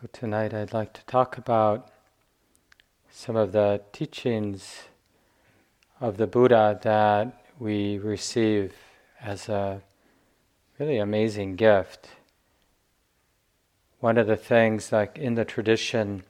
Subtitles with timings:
[0.00, 1.88] So tonight I'd like to talk about
[3.12, 4.86] some of the teachings
[6.00, 8.74] of the Buddha that we receive
[9.22, 9.82] as a
[10.80, 12.08] really amazing gift.
[14.00, 16.24] One of the things, like in the tradition,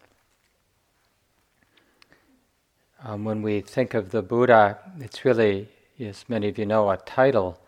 [3.02, 5.68] um, when we think of the Buddha, it's really,
[5.98, 7.58] as many of you know, a title,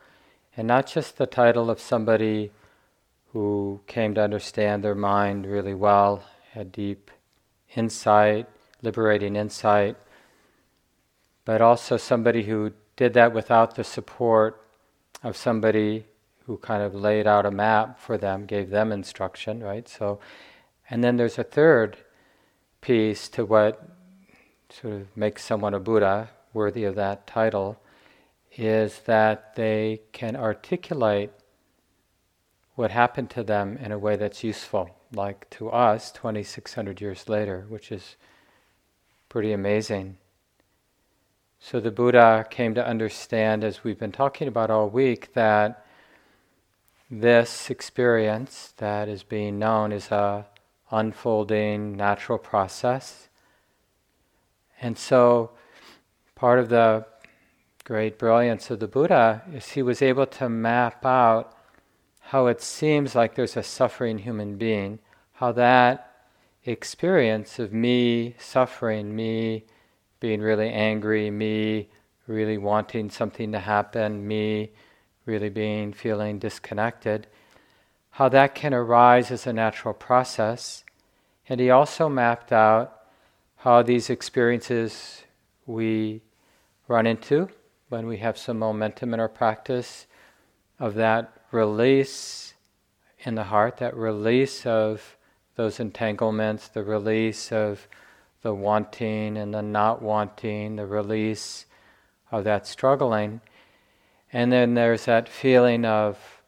[0.59, 2.51] and not just the title of somebody
[3.37, 6.23] who came to understand their mind really well,
[6.53, 7.11] had deep
[7.75, 8.49] insight,
[8.81, 9.95] liberating insight,
[11.45, 14.65] but also somebody who did that without the support
[15.23, 16.07] of somebody
[16.47, 19.87] who kind of laid out a map for them, gave them instruction, right?
[19.87, 20.19] So,
[20.89, 21.99] and then there's a third
[22.81, 23.87] piece to what
[24.71, 27.79] sort of makes someone a Buddha, worthy of that title,
[28.57, 31.33] is that they can articulate
[32.77, 37.65] what happened to them in a way that's useful, like to us 2,600 years later,
[37.69, 38.17] which is
[39.31, 40.19] pretty amazing.
[41.59, 45.85] So the Buddha came to understand, as we've been talking about all week, that
[47.11, 50.47] this experience that is being known is a
[50.91, 53.29] unfolding natural process.
[54.83, 55.53] And so
[56.35, 57.07] part of the
[57.85, 61.56] great brilliance of the Buddha is he was able to map out
[62.37, 64.99] how it seems like there's a suffering human being,
[65.33, 66.13] how that
[66.67, 69.65] experience of me suffering, me
[70.21, 71.89] being really angry, me
[72.27, 74.71] really wanting something to happen, me
[75.25, 77.27] really being feeling disconnected,
[78.11, 80.85] how that can arise as a natural process.
[81.49, 83.01] And he also mapped out
[83.57, 85.23] how these experiences
[85.65, 86.21] we
[86.87, 87.49] run into
[87.89, 90.07] when we have some momentum in our practice
[90.79, 92.55] of that release
[93.21, 95.17] in the heart, that release of
[95.57, 97.89] those entanglements, the release of
[98.43, 101.67] the wanting and the not wanting, the release
[102.31, 103.41] of that struggling.
[104.33, 106.43] And then there's that feeling of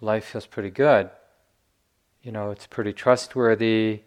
[0.00, 1.10] life feels pretty good.
[2.22, 4.02] You know, it's pretty trustworthy,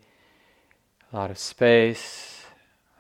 [1.12, 2.46] a lot of space,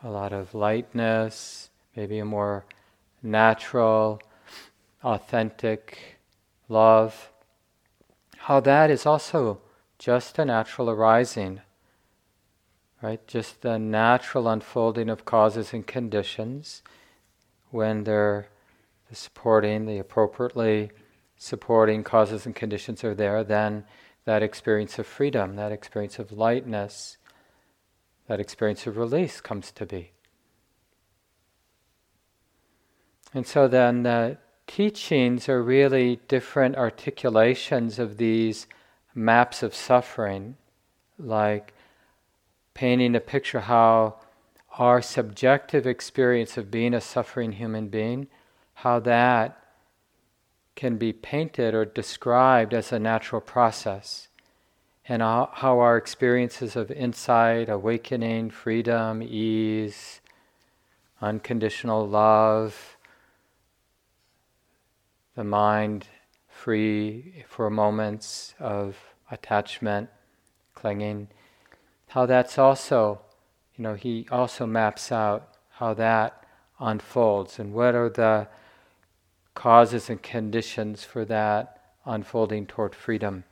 [0.03, 2.65] a lot of lightness, maybe a more
[3.23, 4.21] natural,
[5.03, 6.16] authentic
[6.69, 7.31] love,
[8.37, 9.61] how that is also
[9.99, 11.61] just a natural arising,
[13.01, 13.25] right?
[13.27, 16.81] Just the natural unfolding of causes and conditions
[17.71, 18.47] when they're
[19.11, 20.91] supporting, the appropriately
[21.37, 23.85] supporting causes and conditions are there, then
[24.25, 27.17] that experience of freedom, that experience of lightness,
[28.27, 30.11] that experience of release comes to be.
[33.33, 38.67] And so then the teachings are really different articulations of these
[39.15, 40.55] maps of suffering,
[41.17, 41.73] like
[42.73, 44.15] painting a picture how
[44.77, 48.27] our subjective experience of being a suffering human being,
[48.75, 49.57] how that
[50.75, 54.27] can be painted or described as a natural process,
[55.09, 60.21] and how, our experiences of insight, awakening, freedom, ease,
[61.21, 62.96] unconditional love,
[65.37, 66.07] the mind
[66.49, 68.97] free for moments of
[69.29, 70.09] attachment,
[70.73, 71.27] clinging,
[72.07, 73.21] how that's also,
[73.75, 76.43] you know, he also maps out how that
[76.79, 78.47] unfolds and what are the
[79.53, 83.43] causes and conditions for that unfolding toward freedom.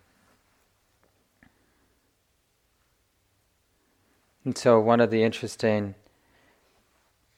[4.44, 5.94] And so, one of the interesting,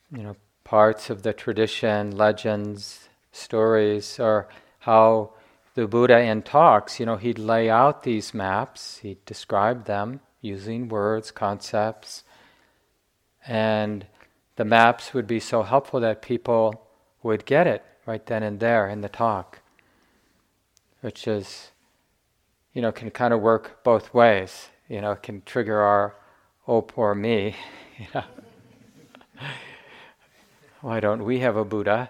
[0.09, 4.47] you know, parts of the tradition, legends, stories or
[4.79, 5.31] how
[5.75, 10.89] the Buddha in talks, you know, he'd lay out these maps, he'd describe them using
[10.89, 12.23] words, concepts,
[13.45, 14.05] and
[14.55, 16.81] the maps would be so helpful that people
[17.21, 19.59] would get it right then and there in the talk,
[21.01, 21.71] which is,
[22.73, 24.69] you know, can kind of work both ways.
[24.89, 26.15] You know, can trigger our,
[26.67, 27.55] oh, poor me.
[27.99, 28.23] you know.
[30.81, 32.09] Why don't we have a Buddha?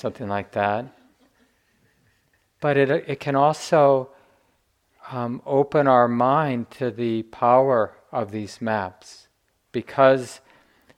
[0.00, 0.86] Something like that.
[2.60, 4.10] But it, it can also
[5.12, 9.28] um, open our mind to the power of these maps
[9.72, 10.40] because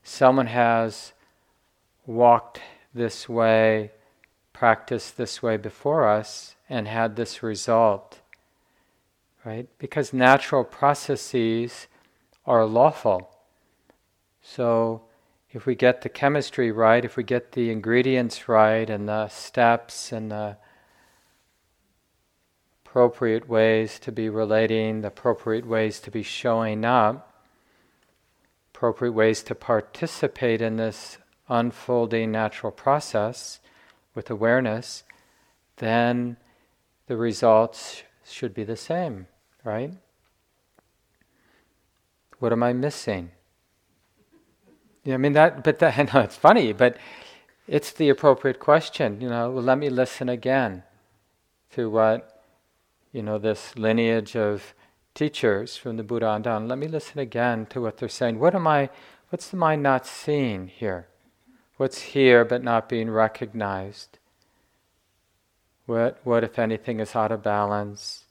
[0.02, 1.12] someone has
[2.06, 2.60] walked
[2.94, 3.90] this way,
[4.52, 8.20] practiced this way before us, and had this result.
[9.44, 9.68] Right?
[9.78, 11.88] Because natural processes
[12.46, 13.30] are lawful.
[14.42, 15.02] So
[15.52, 20.10] if we get the chemistry right, if we get the ingredients right and the steps
[20.10, 20.56] and the
[22.86, 27.34] appropriate ways to be relating, the appropriate ways to be showing up,
[28.74, 31.18] appropriate ways to participate in this
[31.48, 33.60] unfolding natural process
[34.14, 35.04] with awareness,
[35.76, 36.38] then
[37.06, 39.26] the results should be the same,
[39.64, 39.92] right?
[42.38, 43.32] What am I missing?
[45.04, 46.96] Yeah, I mean that, but that, I know it's funny, but
[47.66, 49.20] it's the appropriate question.
[49.20, 50.82] You know, well, let me listen again
[51.72, 52.42] to what,
[53.12, 54.74] you know, this lineage of
[55.14, 56.68] teachers from the Buddha on down.
[56.68, 58.38] Let me listen again to what they're saying.
[58.38, 58.90] What am I?
[59.30, 61.06] What's the mind not seeing here?
[61.76, 64.18] What's here but not being recognized?
[65.86, 68.24] What, what if anything, is out of balance?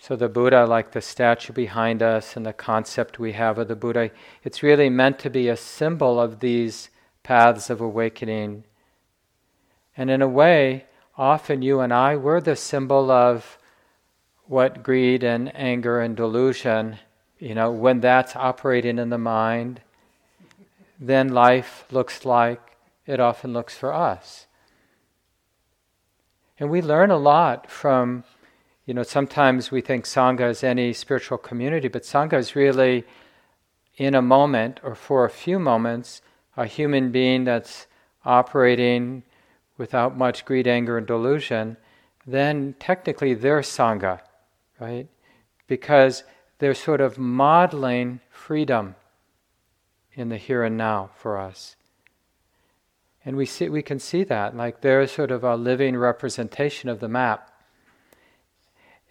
[0.00, 3.74] So, the Buddha, like the statue behind us and the concept we have of the
[3.74, 4.10] Buddha,
[4.44, 6.88] it's really meant to be a symbol of these
[7.24, 8.62] paths of awakening.
[9.96, 10.86] And in a way,
[11.16, 13.58] often you and I, we're the symbol of
[14.46, 16.98] what greed and anger and delusion,
[17.40, 19.80] you know, when that's operating in the mind,
[20.98, 24.46] then life looks like it often looks for us.
[26.58, 28.24] And we learn a lot from
[28.88, 33.04] you know, sometimes we think Sangha is any spiritual community, but Sangha is really,
[33.98, 36.22] in a moment or for a few moments,
[36.56, 37.86] a human being that's
[38.24, 39.24] operating
[39.76, 41.76] without much greed, anger, and delusion,
[42.26, 44.20] then technically they're Sangha,
[44.80, 45.06] right?
[45.66, 46.24] Because
[46.58, 48.94] they're sort of modeling freedom
[50.14, 51.76] in the here and now for us.
[53.22, 57.00] And we see we can see that, like they're sort of a living representation of
[57.00, 57.47] the map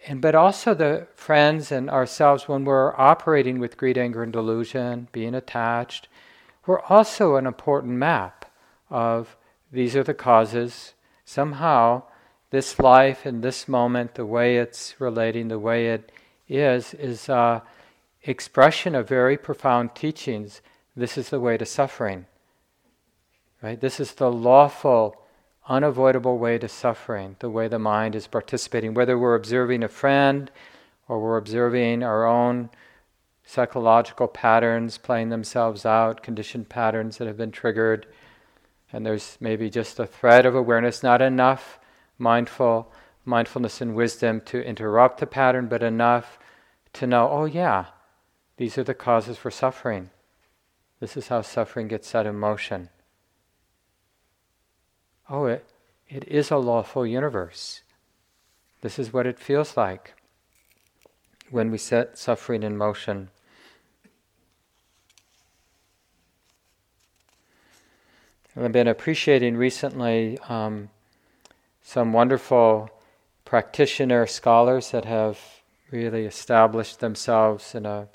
[0.06, 5.08] and but also the friends and ourselves when we're operating with greed, anger, and delusion,
[5.12, 6.08] being attached,
[6.66, 8.46] we're also an important map
[8.90, 9.38] of
[9.72, 10.94] these are the causes.
[11.26, 12.04] Somehow,
[12.52, 16.12] this life and this moment, the way it's relating, the way it
[16.48, 17.64] is, is a
[18.24, 20.62] expression of very profound teachings.
[20.96, 22.26] This is the way to suffering.
[23.62, 23.80] Right?
[23.80, 25.22] This is the lawful
[25.68, 30.50] unavoidable way to suffering, the way the mind is participating, whether we're observing a friend
[31.08, 32.70] or we're observing our own
[33.46, 38.06] psychological patterns playing themselves out, conditioned patterns that have been triggered,
[38.92, 41.80] and there's maybe just a thread of awareness, not enough
[42.18, 42.92] mindful
[43.26, 46.40] mindfulness and wisdom to interrupt the pattern, but enough
[46.94, 47.86] to know, oh yeah,
[48.56, 50.10] these are the causes for suffering.
[51.02, 52.90] This is how suffering gets set in motion
[55.30, 55.66] oh, it,
[56.10, 57.82] it is a lawful universe.
[58.82, 60.14] This is what it feels like
[61.50, 63.30] when we set suffering in motion.
[68.56, 70.90] I've been appreciating recently um,
[71.84, 72.90] some wonderful
[73.46, 75.40] practitioner scholars that have
[75.92, 78.08] really established themselves in a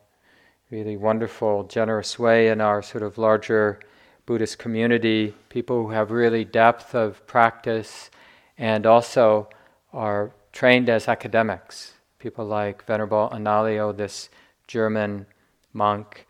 [0.71, 3.79] really wonderful, generous way in our sort of larger
[4.25, 8.11] Buddhist community, people who have really depth of practice
[8.57, 9.49] and also
[9.93, 11.95] are trained as academics.
[12.19, 14.29] People like Venerable Analayo, this
[14.69, 15.27] German
[15.73, 16.27] monk,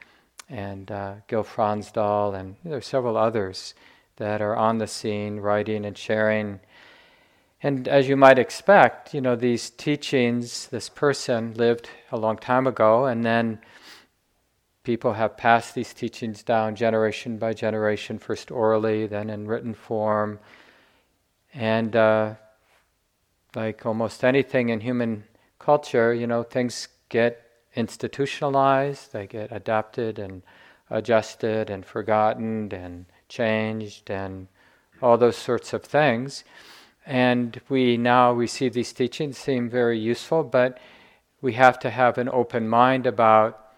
[0.49, 3.75] and uh, Gil Fronsdal, and there are several others
[4.17, 6.61] that are on the scene, writing and sharing.
[7.63, 12.67] And as you might expect, you know, these teachings, this person lived a long time
[12.67, 13.61] ago, and then
[14.83, 20.39] people have passed these teachings down generation by generation, first orally, then in written form.
[21.55, 22.35] And uh,
[23.55, 25.25] like almost anything in human
[25.59, 30.43] culture, you know, things get institutionalized, they get adapted and
[30.91, 34.49] adjusted and forgotten and changed and
[35.01, 36.45] all those sorts of things.
[37.07, 40.79] And we now receive these teachings, seem very useful, but
[41.41, 43.72] we have to have an open mind about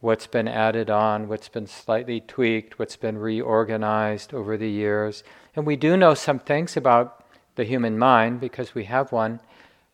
[0.00, 5.24] what's been added on, what's been slightly tweaked, what's been reorganized over the years.
[5.56, 7.24] And we do know some things about
[7.56, 9.40] the human mind because we have one,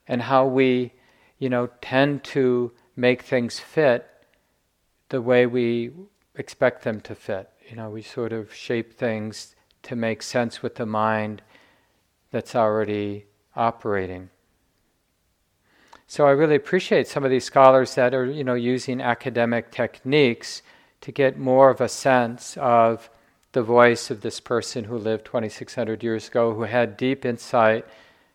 [0.07, 0.93] and how we,
[1.39, 4.07] you know, tend to make things fit
[5.09, 5.91] the way we
[6.37, 7.49] expect them to fit.
[7.71, 11.41] You know, we sort of shape things to make sense with the mind
[12.31, 13.25] that's already
[13.57, 14.29] operating.
[16.07, 20.63] So I really appreciate some of these scholars that are, you know, using academic techniques
[21.01, 23.09] to get more of a sense of
[23.53, 27.87] the voice of this person who lived 2,600 years ago, who had deep insight,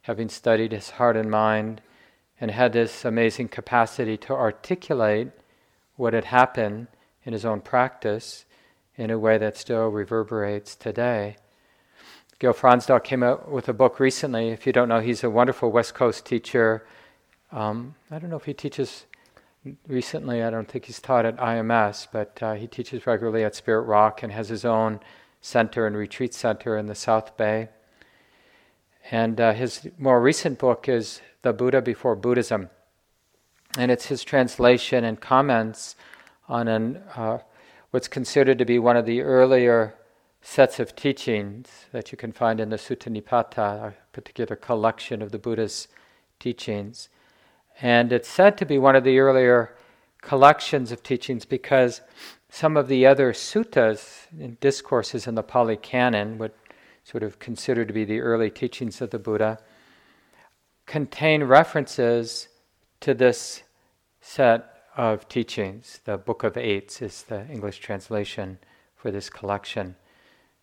[0.03, 1.81] having studied his heart and mind,
[2.41, 5.27] and had this amazing capacity to articulate
[5.95, 6.87] what had happened
[7.25, 8.45] in his own practice
[8.95, 11.35] in a way that still reverberates today.
[12.39, 14.49] Gil Fronsdal came out with a book recently.
[14.49, 16.85] If you don't know, he's a wonderful West Coast teacher.
[17.51, 19.05] Um, I don't know if he teaches
[19.87, 20.43] recently.
[20.43, 24.21] I don't think he's taught at IMS, but uh, he teaches regularly at Spirit Rock
[24.21, 24.99] and has his own
[25.41, 27.69] center and retreat center in the South Bay.
[29.11, 32.69] And uh, his more recent book is The Buddha Before Buddhism.
[33.77, 35.95] And it's his translation and comments
[36.47, 37.39] on an, uh,
[37.91, 39.95] what's considered to be one of the earlier
[40.41, 45.31] sets of teachings that you can find in the Sutta Nipata, a particular collection of
[45.31, 45.87] the Buddha's
[46.39, 47.09] teachings.
[47.81, 49.75] And it's said to be one of the earlier
[50.21, 52.01] collections of teachings because
[52.49, 56.55] some of the other suttas and discourses in the Pali Canon, what
[57.03, 59.59] sort of considered to be the early teachings of the Buddha,
[60.85, 62.49] contain references
[62.99, 63.63] to this
[64.19, 64.65] set
[64.97, 66.01] of teachings.
[66.03, 68.57] The Book of Eights is the English translation
[68.95, 69.95] for this collection.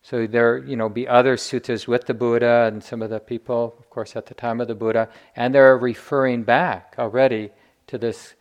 [0.09, 3.75] So there, you know, be other suttas with the Buddha and some of the people,
[3.77, 7.49] of course, at the time of the Buddha, and they're referring back already
[7.87, 8.35] to this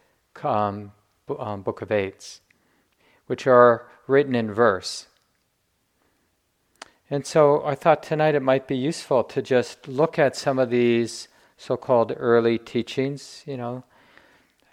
[0.44, 0.92] um,
[1.36, 2.40] um, Book of Eights
[3.26, 5.06] which are written in verse.
[7.10, 10.70] And so I thought tonight it might be useful to just look at some of
[10.70, 13.82] these so called early teachings, you know,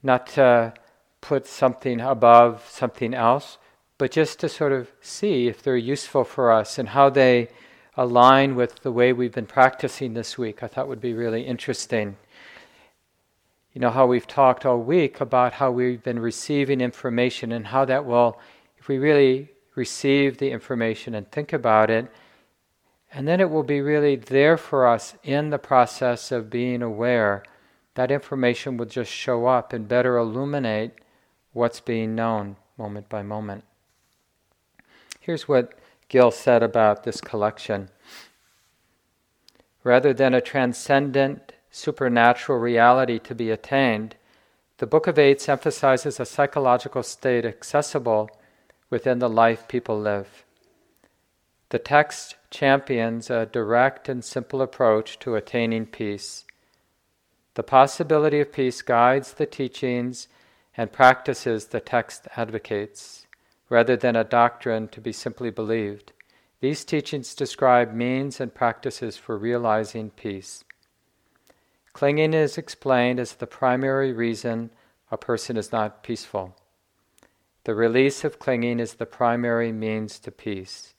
[0.04, 0.76] not to
[1.22, 3.58] put something above something else,
[4.04, 7.48] but just to sort of see if they're useful for us and how they
[7.96, 10.62] align with the way we've been practicing this week.
[10.62, 12.18] I thought would be really interesting
[13.72, 17.86] you know, how we've talked all week about how we've been receiving information and how
[17.86, 18.38] that will,
[18.78, 22.12] if we really receive the information and think about it,
[23.14, 27.42] and then it will be really there for us in the process of being aware.
[27.96, 30.92] That information will just show up and better illuminate
[31.54, 33.64] what's being known moment by moment.
[35.24, 35.74] Here's what
[36.10, 37.88] Gil said about this collection.
[39.82, 44.18] Rather than a transcendent supernatural reality to be attained,
[44.80, 48.30] the Book of Eights emphasizes a psychological state accessible
[48.90, 50.44] within the life people live.
[51.70, 56.44] The text champions a direct and simple approach to attaining peace.
[57.54, 60.28] The possibility of peace guides the teachings
[60.76, 63.23] and practices the text advocates,
[63.74, 66.14] rather than a doctrine to be simply believed.
[66.62, 70.64] These teachings describe means and practices for realizing peace.
[71.92, 74.70] Clinging is explained as the primary reason
[75.10, 76.56] a person is not peaceful.
[77.64, 80.94] The release of clinging is the primary means to peace.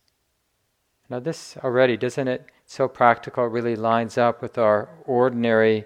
[1.09, 5.85] Now, this already, doesn't it, so practical, really lines up with our ordinary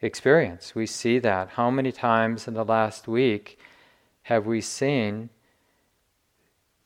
[0.00, 0.74] experience.
[0.74, 1.50] We see that.
[1.50, 3.58] How many times in the last week
[4.22, 5.28] have we seen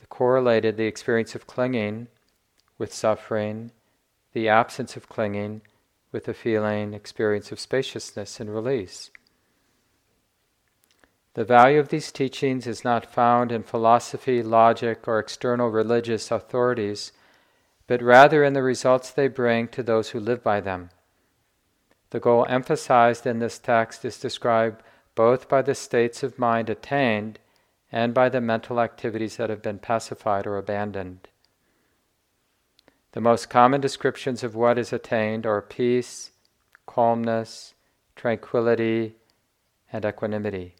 [0.08, 2.08] correlated the experience of clinging
[2.78, 3.72] with suffering,
[4.32, 5.62] the absence of clinging
[6.12, 9.10] with a feeling, experience of spaciousness and release.
[11.34, 17.12] The value of these teachings is not found in philosophy, logic, or external religious authorities,
[17.86, 20.90] but rather in the results they bring to those who live by them.
[22.10, 24.82] The goal emphasized in this text is described
[25.14, 27.38] both by the states of mind attained
[27.92, 31.28] and by the mental activities that have been pacified or abandoned.
[33.12, 36.32] The most common descriptions of what is attained are peace,
[36.86, 37.74] calmness,
[38.14, 39.14] tranquility,
[39.92, 40.74] and equanimity.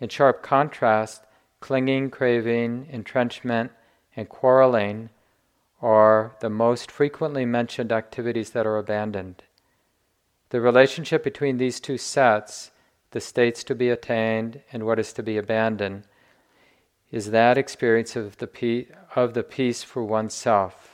[0.00, 1.24] In sharp contrast,
[1.60, 3.70] clinging, craving, entrenchment,
[4.16, 5.10] and quarreling
[5.82, 9.42] are the most frequently mentioned activities that are abandoned.
[10.50, 12.72] The relationship between these two sets,
[13.12, 16.04] the states to be attained and what is to be abandoned,
[17.10, 18.86] is that experience of the, pe-
[19.16, 20.90] of the peace for oneself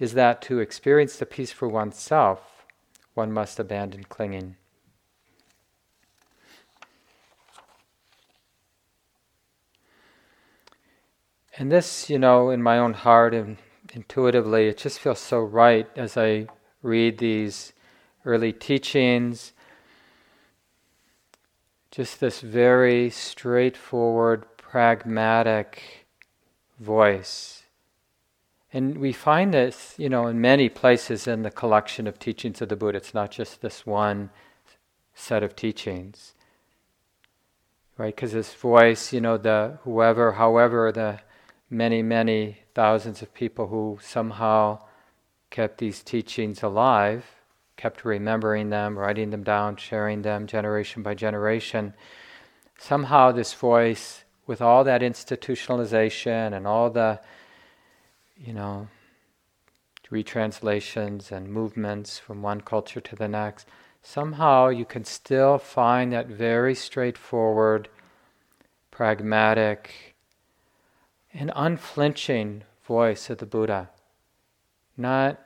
[0.00, 2.64] is that to experience the peace for oneself,
[3.12, 4.56] one must abandon clinging.
[11.58, 13.58] And this, you know, in my own heart and
[13.92, 16.46] intuitively, it just feels so right as I
[16.82, 17.74] read these
[18.24, 19.52] early teachings.
[21.90, 26.06] Just this very straightforward, pragmatic
[26.78, 27.60] voice
[28.72, 32.68] and we find this, you know, in many places in the collection of teachings of
[32.68, 32.98] the Buddha.
[32.98, 34.30] It's not just this one
[35.12, 36.34] set of teachings,
[37.98, 38.14] right?
[38.14, 41.20] Because this voice, you know, the whoever, however, the
[41.68, 44.78] many, many thousands of people who somehow
[45.50, 47.24] kept these teachings alive,
[47.80, 51.94] kept remembering them, writing them down, sharing them generation by generation.
[52.78, 57.20] Somehow, this voice, with all that institutionalization and all the
[58.36, 58.88] you know,
[60.10, 63.66] retranslations and movements from one culture to the next,
[64.02, 67.88] somehow you can still find that very straightforward,
[68.90, 70.14] pragmatic,
[71.32, 73.90] and unflinching voice of the Buddha.
[74.96, 75.38] Not,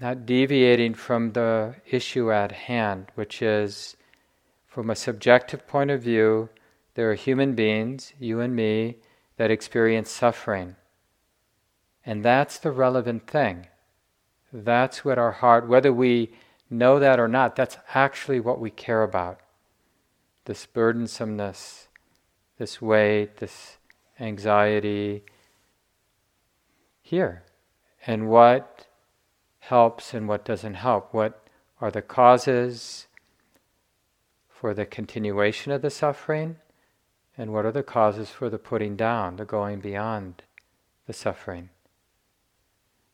[0.00, 3.96] not deviating from the issue at hand, which is
[4.66, 6.48] from a subjective point of view,
[6.94, 8.96] there are human beings, you and me,
[9.36, 10.76] that experience suffering.
[12.06, 13.66] And that's the relevant thing.
[14.52, 16.32] That's what our heart, whether we
[16.70, 19.40] know that or not, that's actually what we care about.
[20.44, 21.88] This burdensomeness,
[22.58, 23.78] this weight, this
[24.18, 25.22] anxiety
[27.02, 27.42] here.
[28.06, 28.87] And what
[29.68, 31.12] helps and what doesn't help.
[31.12, 31.42] What
[31.80, 33.06] are the causes
[34.48, 36.56] for the continuation of the suffering?
[37.36, 40.42] And what are the causes for the putting down, the going beyond
[41.06, 41.68] the suffering?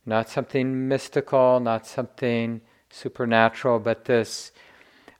[0.07, 4.53] Not something mystical, not something supernatural, but this,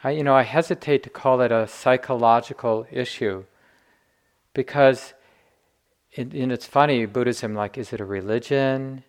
[0.05, 3.45] I, you know, I hesitate to call it a psychological issue
[4.53, 5.15] because,
[6.17, 9.03] and it's funny, Buddhism, like, is it a religion?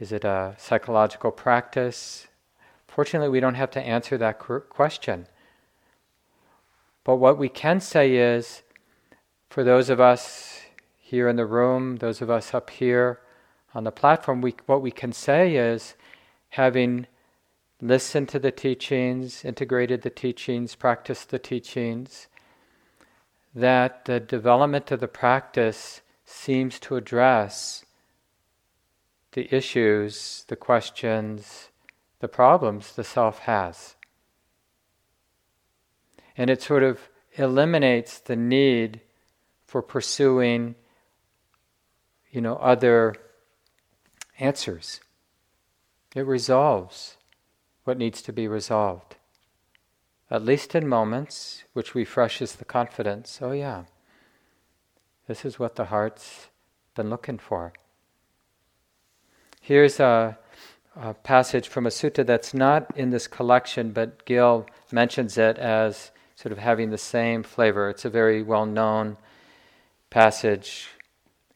[0.00, 2.26] Is it a psychological practice?
[2.88, 5.26] Fortunately, we don't have to answer that question.
[7.04, 8.62] But what we can say is,
[9.50, 10.62] for those of us
[10.96, 13.20] here in the room, those of us up here,
[13.74, 15.94] on the platform, we, what we can say is
[16.48, 17.06] having
[17.82, 22.26] listened to the teachings, integrated the teachings, practiced the teachings,
[23.54, 27.84] that the development of the practice seems to address
[29.32, 31.68] the issues, the questions,
[32.20, 33.96] the problems the self has.
[36.36, 39.00] And it sort of eliminates the need
[39.66, 40.74] for pursuing,
[42.30, 43.14] you know, other
[44.38, 45.00] answers.
[46.14, 47.16] It resolves
[47.84, 49.16] what needs to be resolved.
[50.30, 53.38] At least in moments, which refreshes the confidence.
[53.42, 53.84] Oh, yeah,
[55.26, 56.48] this is what the heart's
[56.94, 57.72] been looking for.
[59.60, 60.38] Here's a,
[60.96, 66.10] a passage from a sutta that's not in this collection, but Gil mentions it as
[66.34, 67.90] sort of having the same flavor.
[67.90, 69.18] It's a very well known
[70.08, 70.88] passage.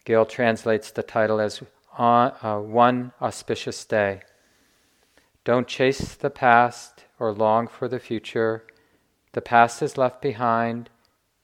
[0.04, 1.62] Gil translates the title as
[1.96, 4.20] uh, one auspicious day.
[5.44, 8.64] Don't chase the past or long for the future.
[9.32, 10.90] The past is left behind,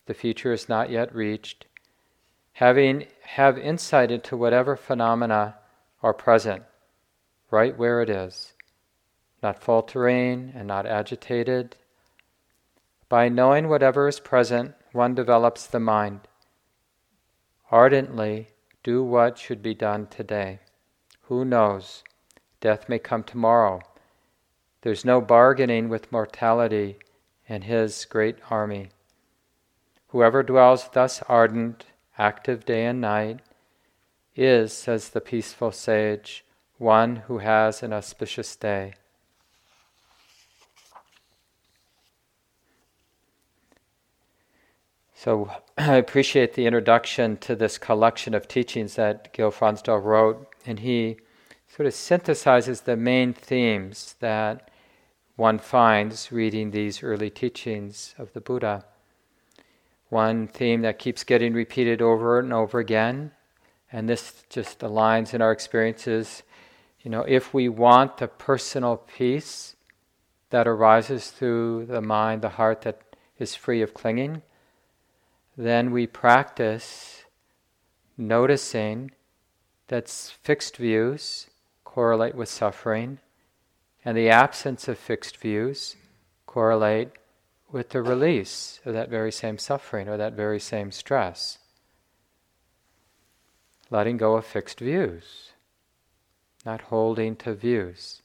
[0.06, 1.64] the future is not yet reached.
[2.54, 5.56] Having have insight into whatever phenomena
[6.02, 6.62] are present,
[7.50, 8.54] right where it is,
[9.42, 11.76] not faltering and not agitated.
[13.08, 16.20] By knowing whatever is present, one develops the mind.
[17.70, 18.48] Ardently,
[18.82, 20.60] do what should be done today.
[21.22, 22.02] Who knows?
[22.60, 23.80] Death may come tomorrow.
[24.82, 26.98] There's no bargaining with mortality
[27.48, 28.90] and his great army.
[30.08, 31.86] Whoever dwells thus ardent,
[32.18, 33.40] active day and night,
[34.40, 36.44] is, says the peaceful sage,
[36.78, 38.94] one who has an auspicious day.
[45.14, 50.80] So I appreciate the introduction to this collection of teachings that Gil Fronsdal wrote, and
[50.80, 51.18] he
[51.68, 54.70] sort of synthesizes the main themes that
[55.36, 58.86] one finds reading these early teachings of the Buddha.
[60.08, 63.32] One theme that keeps getting repeated over and over again,
[63.92, 66.42] and this just aligns in our experiences.
[67.02, 69.76] You know, if we want the personal peace
[70.50, 73.00] that arises through the mind, the heart that
[73.38, 74.42] is free of clinging,
[75.56, 77.24] then we practice
[78.16, 79.10] noticing
[79.88, 81.48] that fixed views
[81.84, 83.18] correlate with suffering,
[84.04, 85.96] and the absence of fixed views
[86.46, 87.10] correlate
[87.72, 91.58] with the release of that very same suffering or that very same stress.
[93.90, 95.50] Letting go of fixed views,
[96.64, 98.22] not holding to views.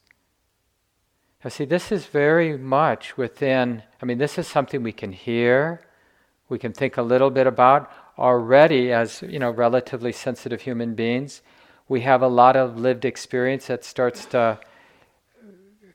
[1.44, 5.82] Now, see, this is very much within, I mean, this is something we can hear
[6.50, 11.42] we can think a little bit about already as you know relatively sensitive human beings
[11.88, 14.58] we have a lot of lived experience that starts to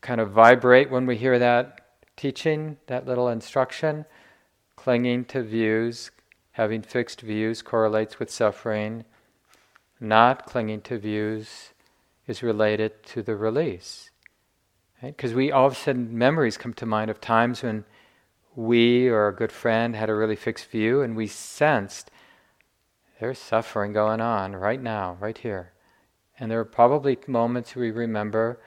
[0.01, 1.81] kind of vibrate when we hear that
[2.17, 4.05] teaching that little instruction
[4.77, 6.11] clinging to views
[6.53, 9.05] having fixed views correlates with suffering
[10.01, 11.73] not clinging to views
[12.27, 14.11] is related to the release
[15.03, 15.37] because right?
[15.37, 17.85] we all of a sudden memories come to mind of times when
[18.55, 22.11] we or a good friend had a really fixed view and we sensed
[23.21, 25.73] there's suffering going on right now, right here.
[26.39, 28.59] And there are probably moments we remember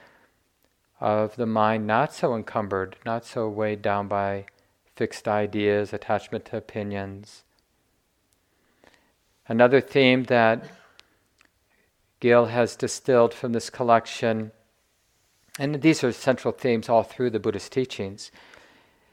[1.00, 4.46] of the mind not so encumbered, not so weighed down by
[4.94, 7.42] fixed ideas, attachment to opinions.
[9.48, 10.64] Another theme that
[12.24, 14.50] Gil has distilled from this collection,
[15.58, 18.30] and these are central themes all through the Buddhist teachings.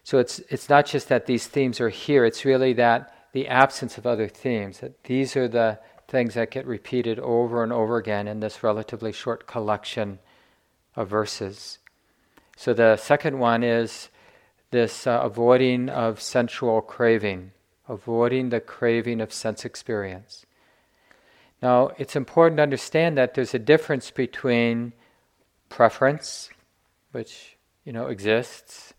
[0.06, 3.97] So it's, it's not just that these themes are here, it's really that the absence
[3.97, 8.30] of other themes, that these are the things that get repeated over and over again
[8.30, 10.19] in this relatively short collection
[10.95, 11.80] of verses.
[12.56, 14.08] So the second one is
[14.69, 17.52] this uh, avoiding of sensual craving,
[17.89, 20.45] avoiding the craving of sense experience.
[21.62, 24.93] Now, it's important to understand that there's a difference between
[25.69, 26.50] preference,
[27.12, 28.93] which you know exists,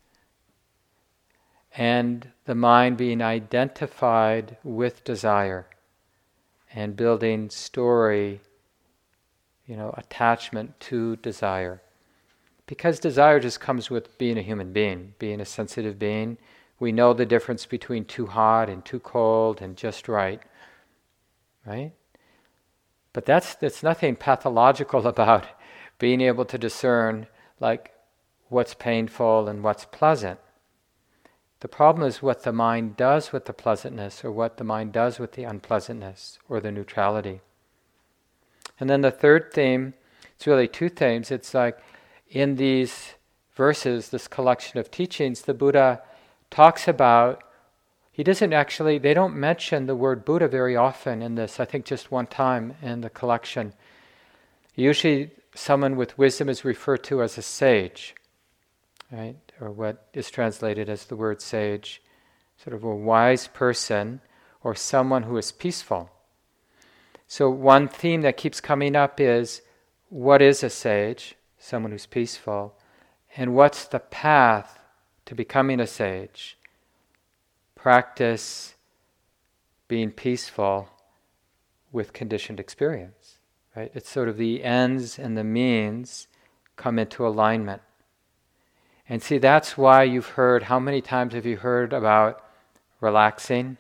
[1.77, 5.66] and the mind being identified with desire
[6.75, 8.40] and building story,
[9.66, 11.83] you know, attachment to desire.
[12.66, 16.38] Because desire just comes with being a human being, being a sensitive being.
[16.79, 20.40] We know the difference between too hot and too cold and just right.
[21.66, 21.92] Right?
[23.12, 25.46] But that's, that's nothing pathological about
[25.98, 27.27] being able to discern
[27.61, 27.92] like
[28.48, 30.38] what's painful and what's pleasant.
[31.61, 35.20] The problem is what the mind does with the pleasantness or what the mind does
[35.20, 37.40] with the unpleasantness or the neutrality.
[38.81, 39.94] And then the third theme,
[40.35, 41.31] it's really two themes.
[41.31, 41.79] It's like
[42.29, 43.14] in these
[43.55, 46.03] verses, this collection of teachings, the Buddha
[46.51, 47.44] talks about,
[48.12, 51.85] he doesn't actually, they don't mention the word Buddha very often in this, I think
[51.87, 53.72] just one time in the collection.
[54.77, 58.14] Usually, someone with wisdom is referred to as a sage,
[59.11, 59.37] right?
[59.62, 62.03] or what is translated as the word sage,
[62.62, 64.20] sort of a wise person
[64.62, 66.11] or someone who is peaceful.
[67.29, 69.62] So, one theme that keeps coming up is
[70.09, 71.37] what is a sage?
[71.59, 72.75] Someone who's peaceful.
[73.37, 74.81] And what's the path
[75.27, 76.59] to becoming a sage?
[77.83, 78.77] Practice
[79.88, 80.88] being peaceful
[81.90, 83.38] with conditioned experience.
[83.75, 83.90] Right?
[83.92, 86.29] It's sort of the ends and the means
[86.77, 87.83] come into alignment.
[89.09, 92.45] And see, that's why you've heard, how many times have you heard about
[93.01, 93.79] relaxing,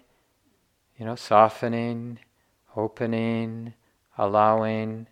[0.98, 2.18] you know, softening,
[2.74, 3.74] opening,
[4.18, 5.06] allowing?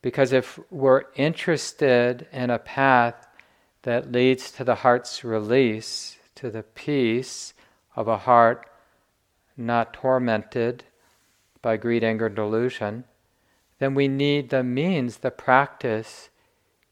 [0.00, 3.26] Because if we're interested in a path
[3.82, 7.52] that leads to the heart's release, to the peace
[7.96, 8.68] of a heart
[9.56, 10.84] not tormented
[11.62, 13.04] by greed, anger, delusion,
[13.78, 16.28] then we need the means, the practice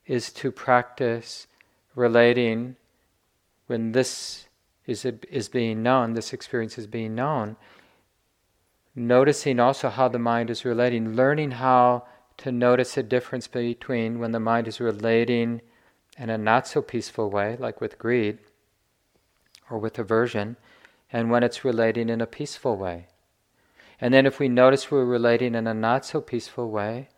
[0.07, 1.47] is to practice
[1.95, 2.77] relating
[3.67, 4.47] when this
[4.87, 7.57] is, is being known, this experience is being known,
[8.95, 12.05] noticing also how the mind is relating, learning how
[12.37, 15.61] to notice a difference between when the mind is relating
[16.19, 18.39] in a not so peaceful way, like with greed
[19.71, 20.57] or with aversion,
[21.13, 23.07] and when it's relating in a peaceful way.
[24.01, 27.09] And then if we notice we're relating in a not so peaceful way,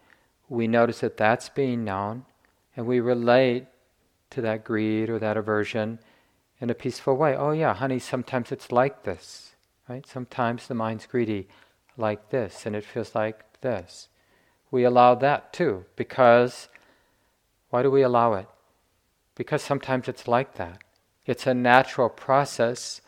[0.49, 2.25] we notice that that's being known,
[2.77, 3.67] and we relate
[4.31, 5.99] to that greed or that aversion
[6.61, 7.35] in a peaceful way.
[7.35, 9.55] Oh, yeah, honey, sometimes it's like this,
[9.89, 10.07] right?
[10.07, 11.49] Sometimes the mind's greedy
[11.97, 14.09] like this, and it feels like this.
[14.71, 16.69] We allow that too, because
[17.71, 18.47] why do we allow it?
[19.35, 20.83] Because sometimes it's like that.
[21.25, 23.01] It's a natural process,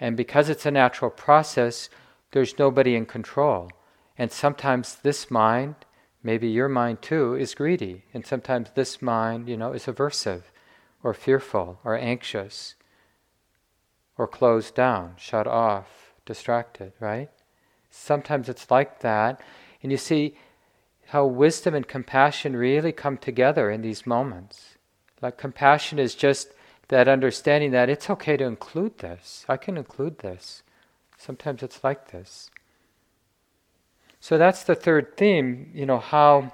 [0.00, 1.88] and because it's a natural process,
[2.32, 3.70] there's nobody in control.
[4.18, 5.76] And sometimes this mind
[6.24, 10.44] Maybe your mind too is greedy, and sometimes this mind, you know, is aversive,
[11.02, 12.76] or fearful, or anxious,
[14.16, 17.28] or closed down, shut off, distracted, right?
[17.90, 19.38] Sometimes it's like that.
[19.82, 20.34] And you see
[21.08, 24.78] how wisdom and compassion really come together in these moments.
[25.20, 26.54] Like compassion is just
[26.94, 29.44] that understanding that it's okay to include this.
[29.48, 30.62] I can include this.
[31.18, 32.52] Sometimes it's like this.
[34.20, 36.52] So that's the third theme, you know, how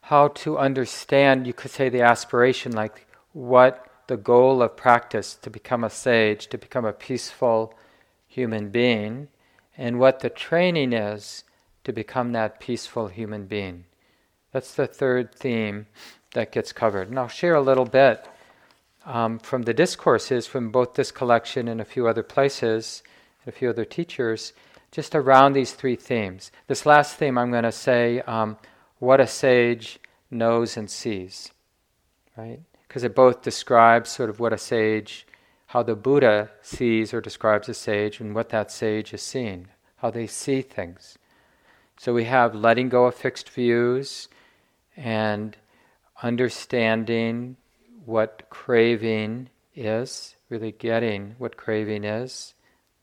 [0.00, 5.50] how to understand, you could say the aspiration, like what the goal of practice to
[5.50, 7.72] become a sage, to become a peaceful
[8.26, 9.28] human being,
[9.78, 11.44] and what the training is
[11.84, 13.84] to become that peaceful human being.
[14.50, 15.86] That's the third theme
[16.34, 17.08] that gets covered.
[17.08, 18.26] And I'll share a little bit
[19.10, 23.02] um, from the discourses from both this collection and a few other places,
[23.44, 24.52] and a few other teachers
[24.92, 26.52] just around these three themes.
[26.68, 28.56] This last theme, I'm going to say um,
[28.98, 29.98] what a sage
[30.30, 31.50] knows and sees,
[32.36, 32.60] right?
[32.86, 35.26] Because it both describes sort of what a sage,
[35.66, 40.10] how the Buddha sees or describes a sage, and what that sage is seeing, how
[40.10, 41.18] they see things.
[41.98, 44.28] So we have letting go of fixed views
[44.96, 45.56] and
[46.22, 47.56] understanding
[48.04, 52.54] what craving is, really getting what craving is,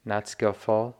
[0.06, 0.96] not skillful.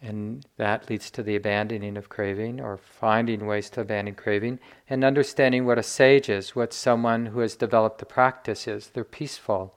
[0.00, 5.04] And that leads to the abandoning of craving or finding ways to abandon craving and
[5.04, 8.90] understanding what a sage is, what someone who has developed the practice is.
[8.90, 9.74] They're peaceful.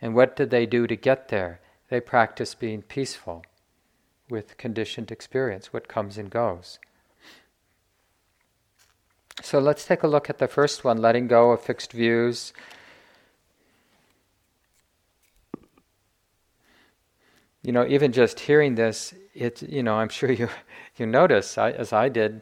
[0.00, 1.60] And what did they do to get there?
[1.88, 3.44] They practice being peaceful
[4.28, 6.80] with conditioned experience, what comes and goes.
[9.44, 12.54] So let's take a look at the first one letting go of fixed views.
[17.62, 20.48] You know, even just hearing this, it, you know, I'm sure you,
[20.96, 22.40] you notice, I, as I did,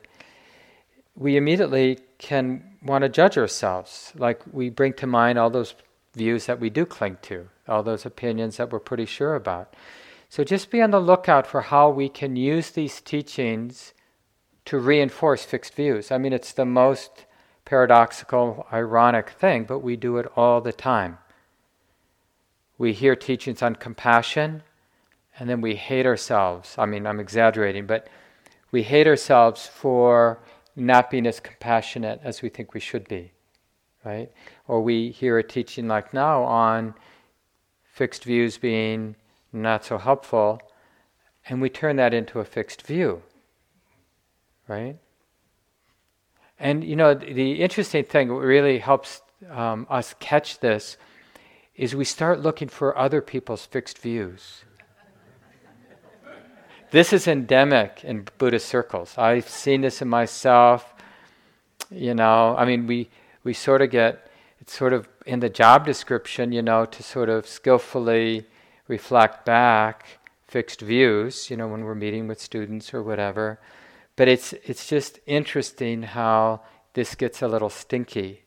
[1.17, 4.13] we immediately can want to judge ourselves.
[4.17, 5.75] Like we bring to mind all those
[6.15, 9.75] views that we do cling to, all those opinions that we're pretty sure about.
[10.29, 13.93] So just be on the lookout for how we can use these teachings
[14.65, 16.11] to reinforce fixed views.
[16.11, 17.27] I mean, it's the most
[17.65, 21.19] paradoxical, ironic thing, but we do it all the time.
[22.79, 24.63] We hear teachings on compassion,
[25.39, 26.75] and then we hate ourselves.
[26.79, 28.09] I mean, I'm exaggerating, but
[28.71, 30.41] we hate ourselves for
[30.75, 33.33] not being as compassionate as we think we should be,
[34.05, 34.31] right?
[34.67, 36.95] Or we hear a teaching like now on
[37.85, 39.17] fixed views being
[39.53, 40.61] not so helpful,
[41.49, 43.23] and we turn that into a fixed view,
[44.69, 44.97] right?
[46.59, 50.97] And you know, the interesting thing that really helps um, us catch this
[51.75, 54.65] is we start looking for other people's fixed views.
[56.91, 59.17] this is endemic in Buddhist circles.
[59.17, 60.95] I've seen this in myself.
[61.91, 63.11] You know, I mean, we,
[63.43, 67.29] we sort of get, it's sort of in the job description, you know, to sort
[67.29, 68.47] of skillfully
[68.87, 70.07] reflect back
[70.47, 73.59] fixed views, you know, when we're meeting with students or whatever.
[74.17, 76.63] But it's, it's just interesting how
[76.95, 78.43] this gets a little stinky.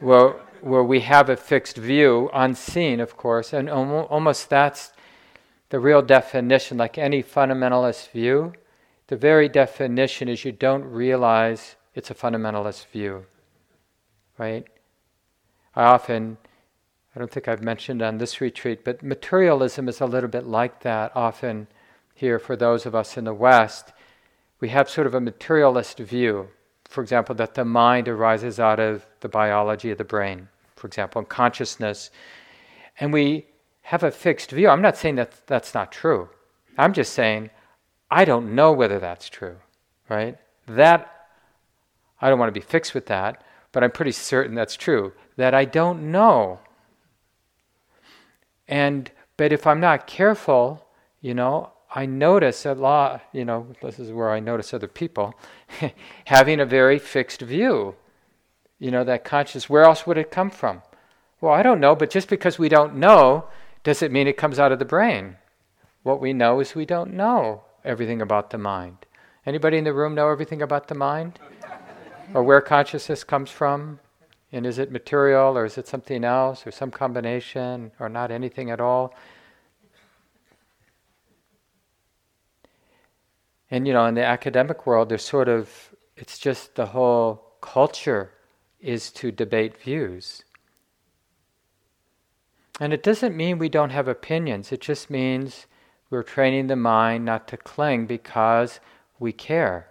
[0.00, 0.30] where,
[0.60, 4.92] where we have a fixed view, unseen, of course, and almost that's
[5.70, 8.52] the real definition, like any fundamentalist view.
[9.08, 13.26] The very definition is you don't realize it's a fundamentalist view,
[14.38, 14.66] right?
[15.74, 16.38] I often
[17.16, 20.82] I don't think I've mentioned on this retreat, but materialism is a little bit like
[20.82, 21.66] that often
[22.14, 23.94] here for those of us in the West.
[24.60, 26.48] We have sort of a materialist view,
[26.88, 31.18] for example, that the mind arises out of the biology of the brain, for example,
[31.18, 32.10] and consciousness.
[32.98, 33.46] And we
[33.82, 34.68] have a fixed view.
[34.68, 36.30] I'm not saying that that's not true.
[36.78, 37.50] I'm just saying
[38.10, 39.56] I don't know whether that's true,
[40.08, 40.38] right?
[40.66, 41.28] That,
[42.20, 45.12] I don't want to be fixed with that, but I'm pretty certain that's true.
[45.36, 46.60] That I don't know
[48.68, 50.86] and but if I'm not careful,
[51.20, 55.34] you know, I notice a lot, you know, this is where I notice other people
[56.26, 57.94] having a very fixed view.
[58.78, 60.82] You know, that conscious, where else would it come from?
[61.40, 63.46] Well, I don't know, but just because we don't know
[63.82, 65.36] does it mean it comes out of the brain.
[66.02, 69.06] What we know is we don't know everything about the mind.
[69.46, 71.38] Anybody in the room know everything about the mind?
[72.34, 74.00] or where consciousness comes from?
[74.52, 78.70] And is it material or is it something else or some combination or not anything
[78.70, 79.14] at all?
[83.70, 88.30] And you know, in the academic world, there's sort of, it's just the whole culture
[88.80, 90.44] is to debate views.
[92.78, 95.66] And it doesn't mean we don't have opinions, it just means
[96.10, 98.78] we're training the mind not to cling because
[99.18, 99.88] we care.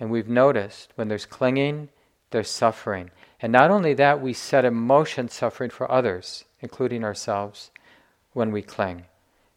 [0.00, 1.88] And we've noticed when there's clinging,
[2.30, 3.10] there's suffering.
[3.40, 7.70] And not only that, we set emotion suffering for others, including ourselves,
[8.32, 9.04] when we cling.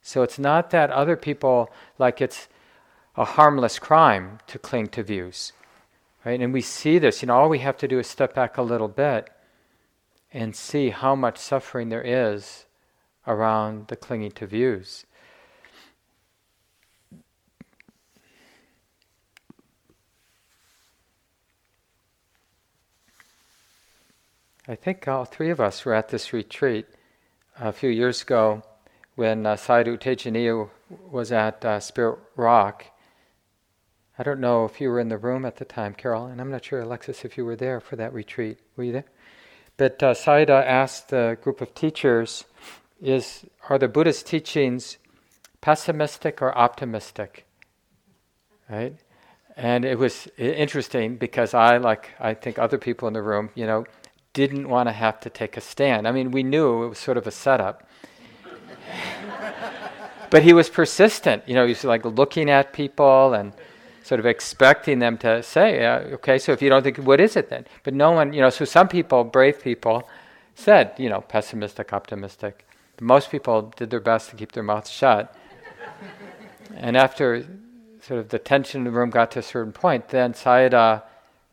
[0.01, 2.47] So it's not that other people, like it's
[3.15, 5.53] a harmless crime to cling to views.
[6.25, 6.39] Right?
[6.39, 8.61] And we see this, you know, all we have to do is step back a
[8.61, 9.29] little bit
[10.31, 12.65] and see how much suffering there is
[13.27, 15.05] around the clinging to views.
[24.67, 26.85] I think all three of us were at this retreat
[27.59, 28.63] a few years ago
[29.15, 30.69] when uh, Sayadaw
[31.11, 32.85] was at uh, Spirit Rock.
[34.19, 36.51] I don't know if you were in the room at the time, Carol, and I'm
[36.51, 38.59] not sure, Alexis, if you were there for that retreat.
[38.75, 39.05] Were you there?
[39.77, 42.43] But uh, asked the group of teachers,
[43.01, 44.97] "Is are the Buddhist teachings
[45.61, 47.45] pessimistic or optimistic?"
[48.69, 48.95] Right?
[49.55, 53.65] And it was interesting because I, like I think other people in the room, you
[53.65, 53.85] know,
[54.33, 56.07] didn't want to have to take a stand.
[56.07, 57.87] I mean, we knew it was sort of a setup.
[60.29, 61.43] but he was persistent.
[61.47, 63.53] You know, he was like looking at people and,
[64.03, 67.35] sort of expecting them to say, uh, okay, so if you don't think, what is
[67.35, 67.65] it then?
[67.83, 70.07] But no one, you know, so some people, brave people,
[70.55, 72.65] said, you know, pessimistic, optimistic.
[72.99, 75.35] Most people did their best to keep their mouths shut.
[76.75, 77.45] and after
[78.01, 81.03] sort of the tension in the room got to a certain point, then Sayadaw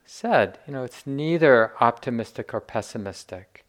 [0.05, 3.65] said, you know, it's neither optimistic or pessimistic.